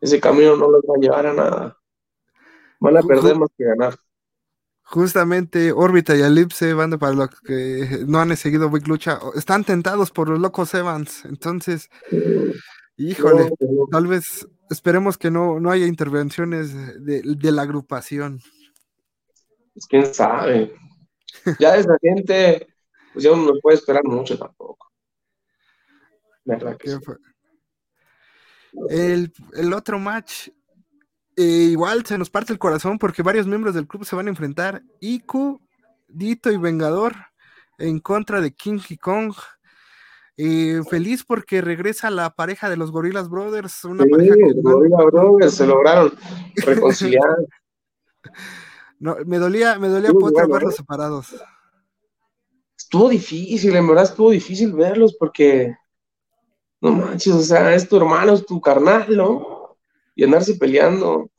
[0.00, 1.76] Ese camino no los va a llevar a nada.
[2.80, 3.96] Van a perder más que ganar.
[4.82, 10.10] Justamente Órbita y Elipse, banda para los que no han seguido Big Lucha, están tentados
[10.10, 11.24] por los locos Evans.
[11.26, 11.88] Entonces,
[13.08, 13.50] híjole,
[13.90, 16.72] tal vez esperemos que no, no haya intervenciones
[17.04, 18.40] de, la agrupación.
[19.72, 20.74] Pues quién sabe.
[21.58, 22.66] Ya esa gente,
[23.12, 24.90] pues ya no puede esperar mucho tampoco.
[26.44, 26.96] ¿Verdad que
[28.88, 30.48] el, otro match,
[31.36, 34.30] eh, igual se nos parte el corazón porque varios miembros del club se van a
[34.30, 34.82] enfrentar.
[35.00, 35.60] Iku,
[36.08, 37.14] Dito y Vengador
[37.78, 39.34] en contra de King Kong.
[40.42, 43.84] Eh, feliz porque regresa la pareja de los Gorillas Brothers.
[43.84, 44.34] Una pareja
[45.12, 46.14] Brothers se lograron
[46.64, 47.36] reconciliar.
[48.98, 51.36] no, me dolía, me dolía poder verlos separados.
[52.74, 55.76] Estuvo difícil, en verdad estuvo difícil verlos porque
[56.80, 59.76] no manches, o sea, es tu hermano, es tu carnal, ¿no?
[60.14, 61.30] Y andarse peleando.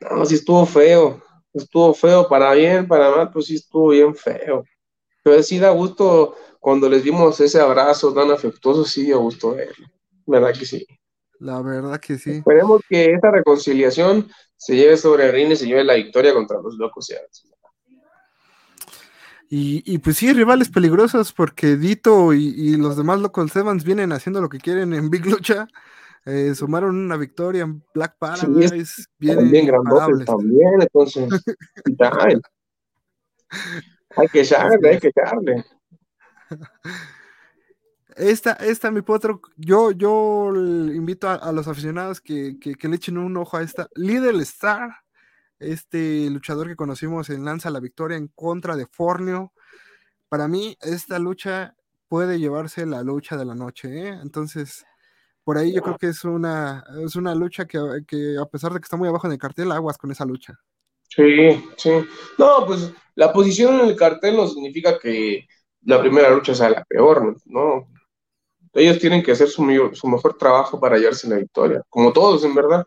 [0.00, 1.22] No, sí estuvo feo.
[1.52, 4.64] Estuvo feo para bien, para mal, pues sí estuvo bien feo.
[5.24, 9.86] Pero sí da gusto cuando les dimos ese abrazo tan afectuoso, sí dio gusto verlo.
[10.26, 10.86] ¿Verdad que sí?
[11.40, 12.30] La verdad que sí.
[12.30, 16.60] Esperemos que esta reconciliación se lleve sobre el ring y se lleve la victoria contra
[16.60, 17.10] los locos.
[19.48, 24.48] Y, pues sí, rivales peligrosos porque Dito y, los demás locos Evans vienen haciendo lo
[24.48, 25.68] que quieren en Big Lucha.
[26.26, 29.04] Eh, sumaron una victoria en Black Paradise.
[29.18, 31.28] bien grandotes también, entonces.
[34.16, 35.64] hay que echarle, hay que echarle.
[38.16, 43.36] Esta, esta, mi potro, yo, yo invito a, los aficionados que, que, le echen un
[43.36, 43.88] ojo a esta.
[43.96, 44.88] Little Star
[45.58, 49.52] este luchador que conocimos en Lanza la Victoria en contra de Fornio.
[50.28, 51.74] Para mí, esta lucha
[52.08, 54.08] puede llevarse la lucha de la noche.
[54.08, 54.18] ¿eh?
[54.22, 54.84] Entonces,
[55.44, 58.84] por ahí yo creo que es una, es una lucha que, a pesar de que
[58.84, 60.58] está muy abajo en el cartel, aguas con esa lucha.
[61.14, 61.90] Sí, sí.
[62.38, 65.46] No, pues la posición en el cartel no significa que
[65.82, 67.88] la primera lucha sea la peor, ¿no?
[68.72, 72.54] Ellos tienen que hacer su, su mejor trabajo para llevarse la victoria, como todos, en
[72.54, 72.84] verdad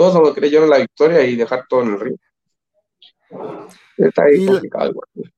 [0.00, 2.16] todos vamos a querer llevar la victoria y dejar todo en el ring.
[3.98, 5.30] Está ahí y complicado la,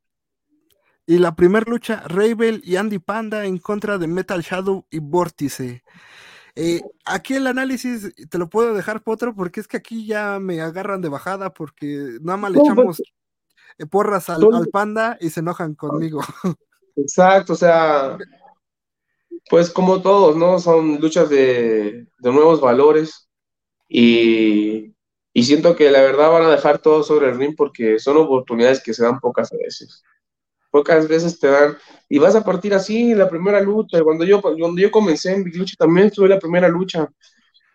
[1.05, 5.83] Y la primera lucha, Ravel y Andy Panda en contra de Metal Shadow y Vórtice.
[6.55, 10.61] Eh, aquí el análisis te lo puedo dejar, Potro, porque es que aquí ya me
[10.61, 13.03] agarran de bajada porque nada más le echamos
[13.79, 16.21] eh, porras al, panda y se enojan conmigo.
[16.97, 18.19] Exacto, o sea,
[19.49, 20.59] pues como todos, ¿no?
[20.59, 23.29] Son luchas de, de nuevos valores.
[23.89, 24.95] Y,
[25.35, 28.95] siento que la verdad van a dejar todo sobre el ring porque son oportunidades que
[28.95, 30.03] se dan pocas veces.
[30.73, 31.77] Pocas veces te dan,
[32.09, 34.03] y vas a partir así la primera lucha.
[34.03, 37.09] Cuando yo, cuando yo comencé en Big Lucha también estuve la primera lucha.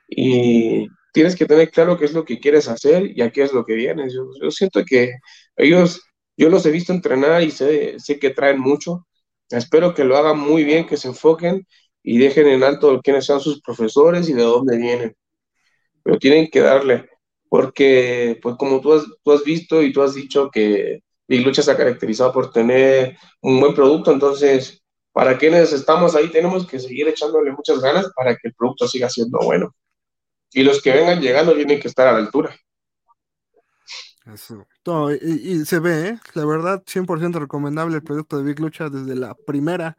[0.10, 3.54] Y tienes que tener claro qué es lo que quieres hacer y a qué es
[3.54, 4.14] lo que vienes.
[4.14, 5.14] Yo, siento que
[5.56, 6.02] ellos,
[6.38, 9.08] yo los he visto entrenar y sé, sé que traen mucho.
[9.50, 11.66] Espero que lo hagan muy bien, que se enfoquen
[12.04, 15.16] y dejen en alto quiénes sean sus profesores y de dónde vienen
[16.08, 17.06] pero tienen que darle,
[17.50, 21.62] porque pues como tú has, tú has visto y tú has dicho que Big Lucha
[21.62, 26.80] se ha caracterizado por tener un buen producto, entonces, ¿para quienes estamos ahí tenemos que
[26.80, 29.76] seguir echándole muchas ganas para que el producto siga siendo bueno?
[30.52, 32.56] Y los que vengan llegando tienen que estar a la altura.
[34.34, 36.20] Eso, No, y, se ve, ¿eh?
[36.34, 39.98] la verdad, 100% recomendable el producto de Big Lucha desde la primera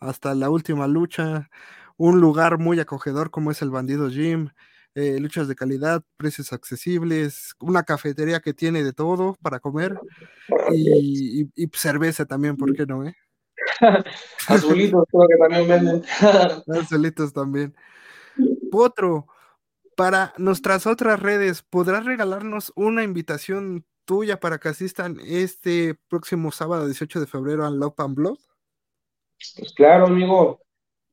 [0.00, 1.50] hasta la última lucha.
[1.96, 4.50] Un lugar muy acogedor como es el Bandido Gym.
[4.98, 9.98] Eh, luchas de calidad, precios accesibles, una cafetería que tiene de todo para comer
[10.72, 13.06] y, y- y cerveza también, ¿por qué no?
[13.06, 13.14] Eh?
[14.48, 16.02] Azulitos creo que también venden.
[16.66, 17.74] Los solitos también.
[18.70, 19.26] Potro,
[19.96, 26.86] para nuestras otras redes, ¿podrás regalarnos una invitación tuya para que asistan este próximo sábado
[26.86, 28.38] 18 de febrero al Love and Blood?
[29.56, 30.60] Pues claro, amigo.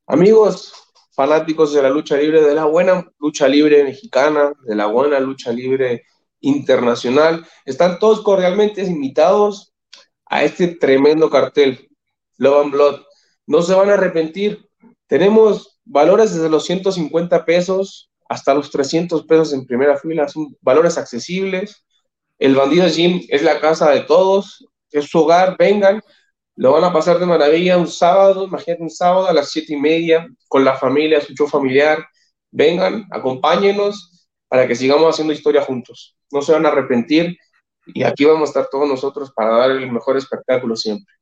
[0.06, 0.85] Amigos,
[1.16, 5.50] fanáticos de la lucha libre, de la buena lucha libre mexicana, de la buena lucha
[5.50, 6.04] libre
[6.40, 9.72] internacional, están todos cordialmente invitados
[10.26, 11.88] a este tremendo cartel,
[12.36, 13.00] Love and Blood.
[13.46, 14.68] No se van a arrepentir.
[15.06, 20.98] Tenemos valores desde los 150 pesos hasta los 300 pesos en primera fila, son valores
[20.98, 21.84] accesibles.
[22.38, 26.02] El Bandido Gym es la casa de todos, es su hogar, vengan,
[26.56, 29.80] lo van a pasar de maravilla un sábado, imagínate un sábado a las siete y
[29.80, 32.06] media, con la familia, su show familiar.
[32.50, 36.16] Vengan, acompáñenos para que sigamos haciendo historia juntos.
[36.32, 37.36] No se van a arrepentir
[37.86, 41.14] y aquí vamos a estar todos nosotros para dar el mejor espectáculo siempre.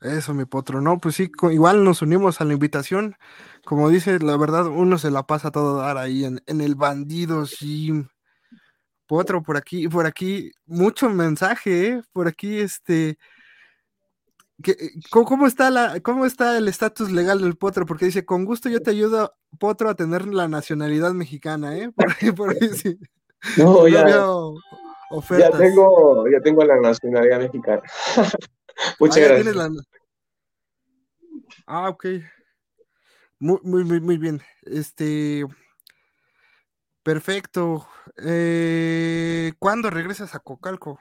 [0.00, 0.80] Eso, mi potro.
[0.80, 3.16] No, pues sí, igual nos unimos a la invitación.
[3.64, 7.44] Como dice, la verdad, uno se la pasa todo dar ahí en, en el bandido
[7.44, 8.06] gym.
[9.06, 12.02] Potro, por aquí, por aquí, mucho mensaje, ¿eh?
[12.12, 13.18] Por aquí, este.
[14.62, 14.76] que-
[15.10, 17.86] ¿cómo, está la, ¿Cómo está el estatus legal del potro?
[17.86, 21.92] Porque dice, con gusto yo te ayudo, potro, a tener la nacionalidad mexicana, ¿eh?
[21.96, 22.98] Por ahí, por ahí sí.
[23.56, 24.60] No, No ya, veo ya
[25.10, 25.60] ofertas.
[25.60, 27.82] tengo, ya tengo la nacionalidad mexicana.
[28.98, 29.54] Muchas Ah, ya gracias.
[29.54, 29.70] la-
[31.66, 32.06] Ah, ok.
[33.38, 34.40] Muy, muy, muy, muy bien.
[34.62, 35.44] Este.
[37.02, 37.86] Perfecto.
[38.18, 40.98] Eh, ¿Cuándo regresas a Cocalco?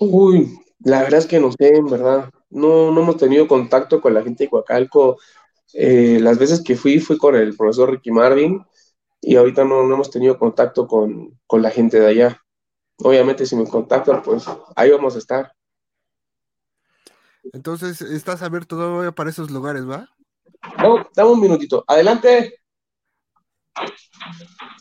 [0.00, 2.30] Uy, la verdad es que no sé, en verdad.
[2.50, 5.18] No, no hemos tenido contacto con la gente de Coacalco.
[5.74, 8.64] Eh, las veces que fui, fui con el profesor Ricky Marvin
[9.20, 12.42] y ahorita no, no hemos tenido contacto con, con la gente de allá.
[12.98, 15.52] Obviamente, si me contactan, pues ahí vamos a estar.
[17.52, 20.08] Entonces, estás abierto todavía para esos lugares, ¿va?
[20.78, 21.84] No, dame un minutito.
[21.86, 22.60] Adelante.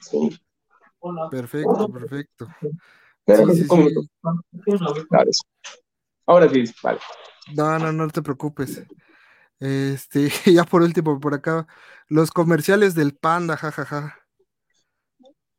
[0.02, 0.40] Sí,
[1.32, 2.48] Perfecto, perfecto.
[3.28, 4.10] Sí, sí, sí.
[6.26, 7.00] Ahora sí, vale.
[7.56, 8.84] No, no, no te preocupes.
[9.60, 11.68] Este, ya por último, por acá,
[12.08, 14.18] los comerciales del Panda, jajaja.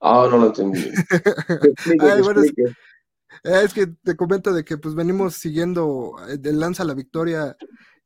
[0.00, 0.80] Ah, no lo entendí.
[2.00, 2.52] Ay, bueno, es-.
[3.44, 7.56] Eh, Es que te comento de que pues venimos siguiendo eh, de Lanza la Victoria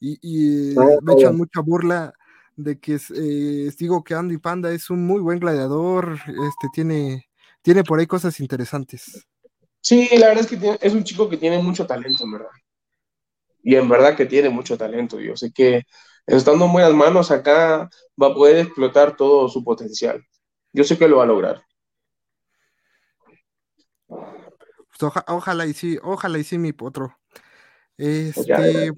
[0.01, 2.13] y, y Ah, me echan mucha burla
[2.57, 7.29] de que eh, digo que Andy Panda es un muy buen gladiador, este tiene,
[7.63, 9.27] tiene por ahí cosas interesantes.
[9.81, 12.51] Sí, la verdad es que tiene- es un chico que tiene mucho talento, en verdad.
[13.65, 15.21] Y en verdad que tiene mucho talento.
[15.21, 15.83] Yo sé que
[16.27, 17.89] estando en buenas manos acá
[18.21, 20.25] va a poder explotar todo su potencial.
[20.73, 21.63] Yo sé que lo va a lograr.
[24.07, 27.19] Pues, oja- ojalá y sí, ojalá y sí, mi potro.
[27.97, 28.91] Este,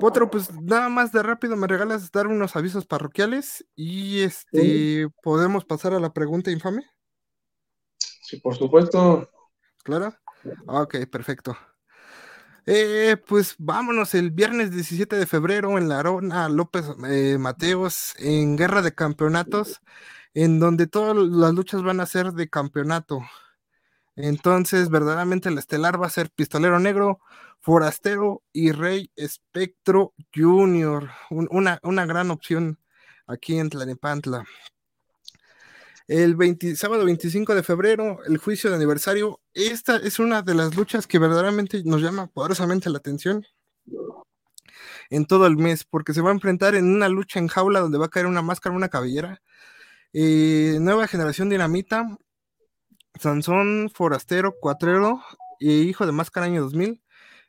[0.00, 5.64] potro, pues nada más de rápido me regalas dar unos avisos parroquiales y este, podemos
[5.64, 6.84] pasar a la pregunta infame.
[7.98, 9.30] Sí, por supuesto.
[9.82, 10.14] ¿Claro?
[10.66, 11.56] Ok, perfecto.
[12.66, 18.56] Eh, pues vámonos el viernes 17 de febrero en la Arona López eh, Mateos en
[18.56, 19.82] Guerra de Campeonatos,
[20.32, 23.20] en donde todas las luchas van a ser de campeonato.
[24.16, 27.20] Entonces, verdaderamente el estelar va a ser Pistolero Negro,
[27.60, 31.10] Forastero y Rey Espectro Junior.
[31.30, 32.78] Un- una, una gran opción
[33.26, 34.44] aquí en Tlanepantla.
[36.06, 39.40] El 20 sábado 25 de febrero, el juicio de aniversario.
[39.54, 43.44] Esta es una de las luchas que verdaderamente nos llama poderosamente la atención
[45.10, 47.98] en todo el mes, porque se va a enfrentar en una lucha en jaula donde
[47.98, 49.40] va a caer una máscara, una cabellera.
[50.12, 52.16] Eh, nueva generación dinamita,
[53.20, 55.22] Sansón, Forastero, Cuatrero
[55.58, 57.00] y Hijo de Máscara año 2000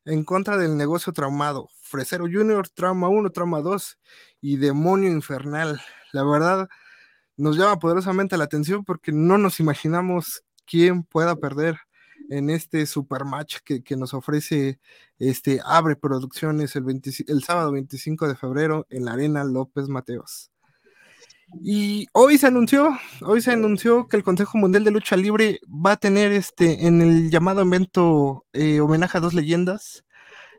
[0.06, 1.70] en contra del negocio traumado.
[1.82, 4.00] Fresero Junior, Trauma 1, Trauma 2
[4.42, 5.82] y Demonio Infernal.
[6.14, 6.70] La verdad,
[7.38, 11.78] nos llama poderosamente la atención porque no nos imaginamos quién pueda perder
[12.30, 14.80] en este super match que, que nos ofrece
[15.20, 20.52] este Abre Producciones el, 25 el sábado 25 de febrero en la Arena López Mateos.
[21.62, 25.94] Y hoy se anunció, hoy se anunció que el Consejo Mundial de Lucha Libre va
[25.94, 30.04] a tener este en el llamado evento eh, homenaje a dos leyendas.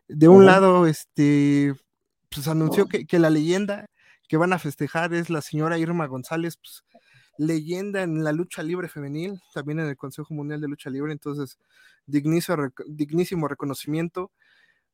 [0.09, 1.75] De un lado, este,
[2.31, 3.87] pues anunció que, que la leyenda
[4.29, 6.85] que van a festejar es la señora Irma González, pues,
[7.39, 11.59] leyenda en la lucha libre femenil, también en el Consejo Mundial de Lucha Libre, entonces
[12.07, 14.33] dignísimo, dignísimo reconocimiento.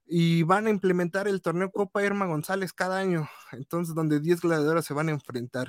[0.07, 4.85] Y van a implementar el torneo Copa Irma González cada año, entonces donde 10 gladiadores
[4.85, 5.69] se van a enfrentar.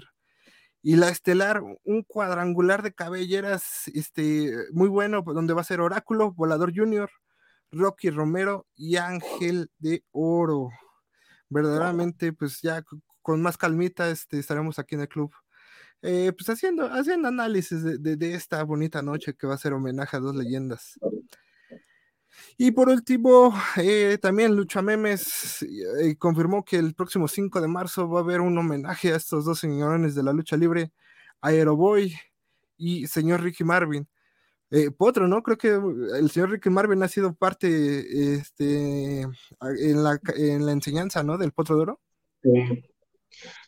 [0.84, 6.34] Y la estelar, un cuadrangular de cabelleras este, muy bueno, donde va a ser Oráculo,
[6.34, 7.10] Volador Junior,
[7.72, 10.70] Rocky Romero y Ángel de Oro.
[11.50, 12.84] Verdaderamente, pues ya
[13.22, 15.34] con más calmita este, estaremos aquí en el club
[16.06, 20.20] eh, pues haciendo, haciendo análisis de, esta bonita noche que va a ser homenaje a
[20.20, 21.00] dos leyendas.
[22.58, 28.10] Y por último, eh, también Lucha Memes eh, confirmó que el próximo 5 de marzo
[28.10, 30.92] va a haber un homenaje a estos dos señores de la lucha libre,
[31.42, 32.14] Aeroboy
[32.78, 34.08] y señor Ricky Marvin.
[34.98, 35.44] Potro, ¿no?
[35.44, 35.68] Creo que
[36.18, 41.38] el señor Ricky Marvin ha sido parte este, en, la, en la enseñanza, ¿no?
[41.38, 42.00] Del Potro de Oro.
[42.42, 42.84] Sí.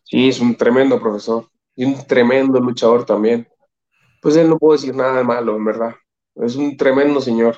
[0.04, 3.48] sí, es un tremendo profesor y un tremendo luchador también.
[4.22, 5.96] Pues él no puedo decir nada de malo, en verdad.
[6.36, 7.58] Es un tremendo señor.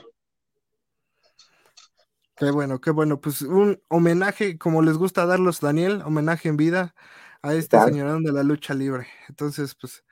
[2.38, 3.20] Qué bueno, qué bueno.
[3.20, 6.94] Pues un homenaje, como les gusta darlos, Daniel, homenaje en vida
[7.42, 9.08] a este señorón de la lucha libre.
[9.28, 10.04] Entonces, pues,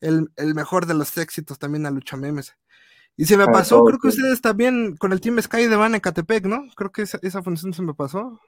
[0.00, 2.54] el, mejor de los éxitos también a Lucha Memes.
[3.16, 6.00] Y se me pasó, creo que ustedes también con el Team Sky de Van en
[6.00, 6.64] Catepec, ¿no?
[6.76, 8.40] Creo que esa, esa función se me pasó.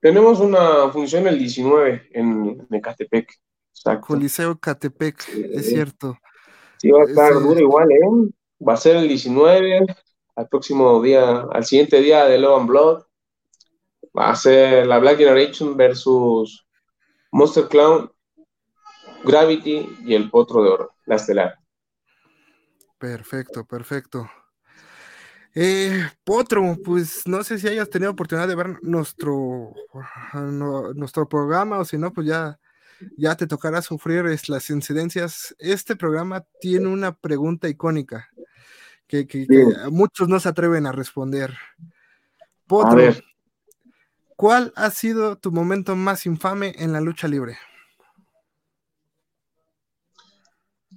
[0.00, 3.32] Tenemos una función el 19 en Ecatepec.
[4.00, 6.16] Coliseo Catepec, es cierto.
[6.78, 8.32] Sí, va a estar duro igual, ¿eh?
[8.66, 9.86] Va a ser el 19,
[10.36, 13.02] al próximo día, al siguiente día de Love and Blood.
[14.16, 16.66] Va a ser la Black Generation versus
[17.30, 18.10] Monster Clown,
[19.24, 21.58] Gravity y el Potro de Oro, la estelar.
[22.98, 24.30] Perfecto, perfecto.
[25.54, 29.72] Eh, Potro, pues no sé si hayas tenido oportunidad de ver nuestro,
[30.94, 32.58] nuestro programa o si no, pues ya
[33.16, 35.54] ya te tocará sufrir las incidencias.
[35.58, 38.28] Este programa tiene una pregunta icónica
[39.12, 39.46] que,
[39.90, 41.54] muchos no se atreven a responder.
[42.66, 43.12] Potro,
[44.36, 47.58] ¿cuál ha sido tu momento más infame en la lucha libre?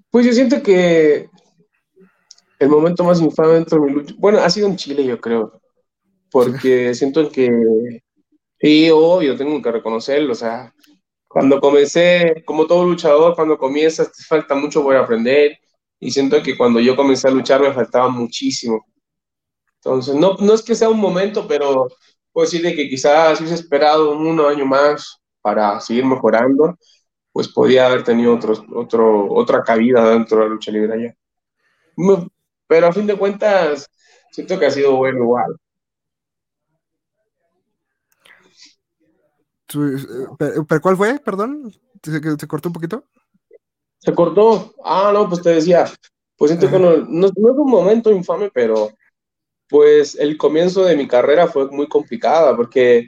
[0.10, 1.30] Pues yo siento que
[2.60, 5.60] el momento más infame dentro de mi lucha, bueno, ha sido en Chile, yo creo,
[6.32, 8.02] porque siento que,
[8.62, 10.74] sí, obvio, tengo que reconocerlo, o sea,
[11.28, 15.60] cuando comencé, como todo luchador, cuando comienzas te falta mucho por aprender
[16.00, 18.86] y siento que cuando yo comencé a luchar me faltaba muchísimo.
[19.78, 21.88] Entonces, no, no es que sea un momento, pero
[22.32, 26.78] puedo decirle que quizás si hubiese esperado un año más para seguir mejorando,
[27.32, 31.16] pues podía haber tenido otro, otro, otra cabida dentro de la lucha libre allá.
[32.68, 33.88] Pero a fin de cuentas,
[34.32, 35.56] siento que ha sido bueno igual.
[39.74, 41.20] Eh, ¿Pero cuál fue?
[41.20, 41.72] Perdón,
[42.04, 43.06] ¿Se, cortó un poquito?
[44.06, 44.74] Se cortó.
[44.84, 45.86] Ah, no, pues te decía,
[46.38, 48.92] pues siento que no, no, es un momento infame, pero
[49.68, 53.08] pues el comienzo de mi carrera fue muy complicada porque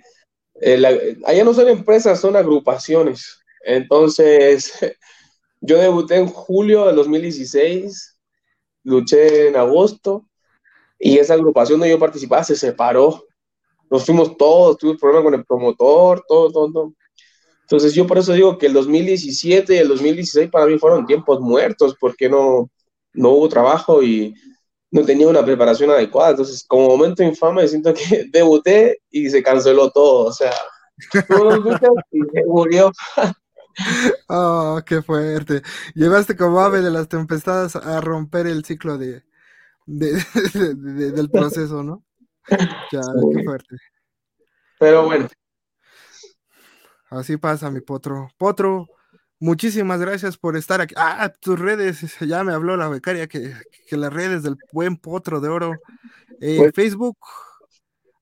[0.60, 3.39] eh, allá no son empresas, son agrupaciones.
[3.64, 4.74] Entonces,
[5.62, 8.18] yo debuté en julio de 2016,
[8.84, 10.26] luché en agosto
[10.98, 13.24] y esa agrupación donde yo participaba se separó
[13.89, 16.93] nos fuimos todos, tuve problemas con el promotor, todo, todo, todo.
[17.70, 21.41] Entonces yo por eso digo que el 2017 y el 2016 para mí fueron tiempos
[21.41, 22.70] muertos porque no,
[23.11, 24.34] no hubo trabajo y
[24.89, 26.30] no tenía una preparación adecuada.
[26.30, 30.28] Entonces como momento infame siento que debuté y se canceló todo.
[30.28, 30.53] O sea,
[32.11, 32.91] y se murió.
[34.28, 35.61] Oh, qué fuerte.
[35.93, 39.22] Llevaste como ave de las tempestades a romper el ciclo de,
[39.86, 42.03] del proceso, ¿no?
[42.91, 43.01] Ya,
[43.36, 43.76] qué fuerte.
[44.80, 45.28] Pero bueno.
[47.10, 48.30] Así pasa, mi potro.
[48.38, 48.88] Potro,
[49.39, 50.93] muchísimas gracias por estar aquí.
[50.97, 53.53] Ah, tus redes, ya me habló la becaria que,
[53.91, 55.74] las redes del buen potro de oro.
[56.41, 57.18] Eh, pues, Facebook.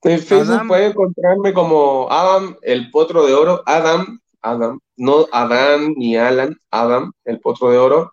[0.02, 3.62] En Facebook pueden encontrarme como Adam, el potro de oro.
[3.66, 8.12] Adam, Adam, no Adán ni Alan, Adam, el potro de oro.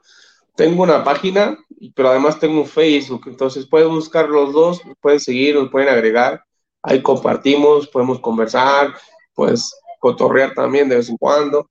[0.56, 1.58] Tengo una página
[1.96, 6.44] pero además tengo un Facebook, entonces pueden buscar los dos, pueden seguir, nos pueden agregar,
[6.82, 8.94] ahí compartimos, podemos conversar,
[9.34, 11.70] pues cotorrear también de vez en cuando.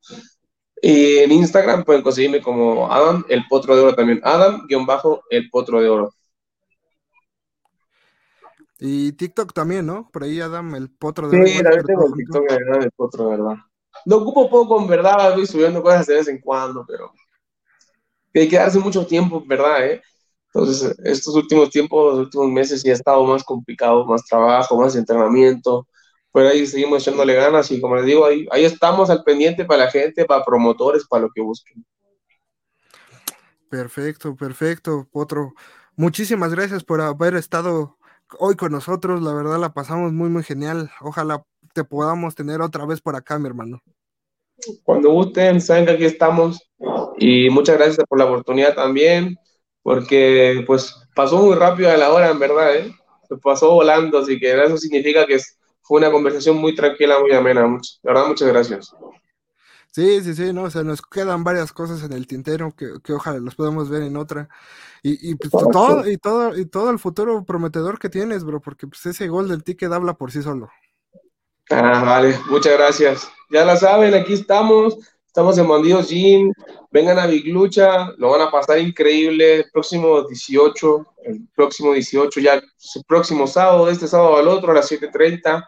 [0.81, 5.23] Y en Instagram pueden conseguirme como Adam, el potro de oro también, Adam, guion bajo,
[5.29, 6.15] el potro de oro.
[8.81, 10.09] Y TikTok también, ¿no?
[10.11, 11.47] Por ahí Adam, el potro de oro.
[11.47, 12.51] Sí, tengo el TikTok,
[12.83, 13.57] el potro de verdad.
[14.07, 17.13] Lo ocupo poco, en verdad, estoy subiendo cosas de vez en cuando, pero
[18.35, 19.87] hay que darse mucho tiempo, ¿verdad?
[19.87, 20.03] Eh?
[20.55, 24.97] Entonces, estos últimos tiempos, los últimos meses, ya ha estado más complicado, más trabajo, más
[24.97, 25.87] entrenamiento,
[26.33, 29.85] pero ahí seguimos echándole ganas y como les digo, ahí, ahí estamos al pendiente para
[29.85, 31.85] la gente, para promotores, para lo que busquen.
[33.69, 35.55] Perfecto, perfecto, Potro.
[35.97, 37.99] Muchísimas gracias por haber estado
[38.39, 39.23] hoy con nosotros.
[39.23, 40.91] La verdad la pasamos muy, muy genial.
[41.01, 43.83] Ojalá te podamos tener otra vez por acá, mi hermano.
[44.85, 46.61] Cuando gusten, saben que aquí estamos.
[47.19, 49.37] Y muchas gracias por la oportunidad también,
[49.83, 52.95] porque pues pasó muy rápido a la hora, en verdad, ¿eh?
[53.29, 55.39] Se pasó volando, así que eso significa que
[55.83, 57.63] fue una conversación muy tranquila, muy amena.
[57.63, 58.95] de verdad, muchas gracias.
[59.91, 63.13] Sí, sí, sí, no, o sea, nos quedan varias cosas en el tintero que, que
[63.13, 64.49] ojalá los podamos ver en otra.
[65.03, 68.87] Y, y pues todo, y todo, y todo el futuro prometedor que tienes, bro, porque
[68.87, 70.71] pues ese gol del ticket habla por sí solo.
[71.71, 73.31] Ah, vale, muchas gracias.
[73.51, 74.97] Ya la saben, aquí estamos,
[75.33, 76.53] estamos en Bandidos Gym,
[76.91, 82.39] vengan a Big Lucha, lo van a pasar increíble, el próximo 18, el próximo 18,
[82.39, 82.63] ya el
[83.09, 85.67] próximo sábado, este sábado al otro, a las 7.30,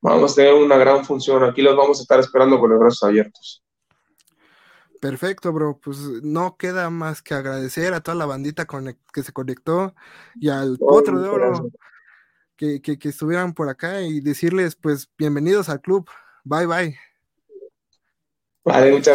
[0.00, 3.02] vamos a tener una gran función, aquí los vamos a estar esperando con los brazos
[3.02, 3.62] abiertos.
[4.98, 5.78] Perfecto, bro.
[5.78, 8.66] Pues no queda más que agradecer a toda la bandita
[9.12, 9.94] que se conectó
[10.36, 11.70] y al otro de oro
[12.56, 16.08] que, que, que, estuvieran por acá y decirles, pues, bienvenidos al club.
[16.44, 17.11] Bye, bye.
[18.64, 19.08] Vale, muchas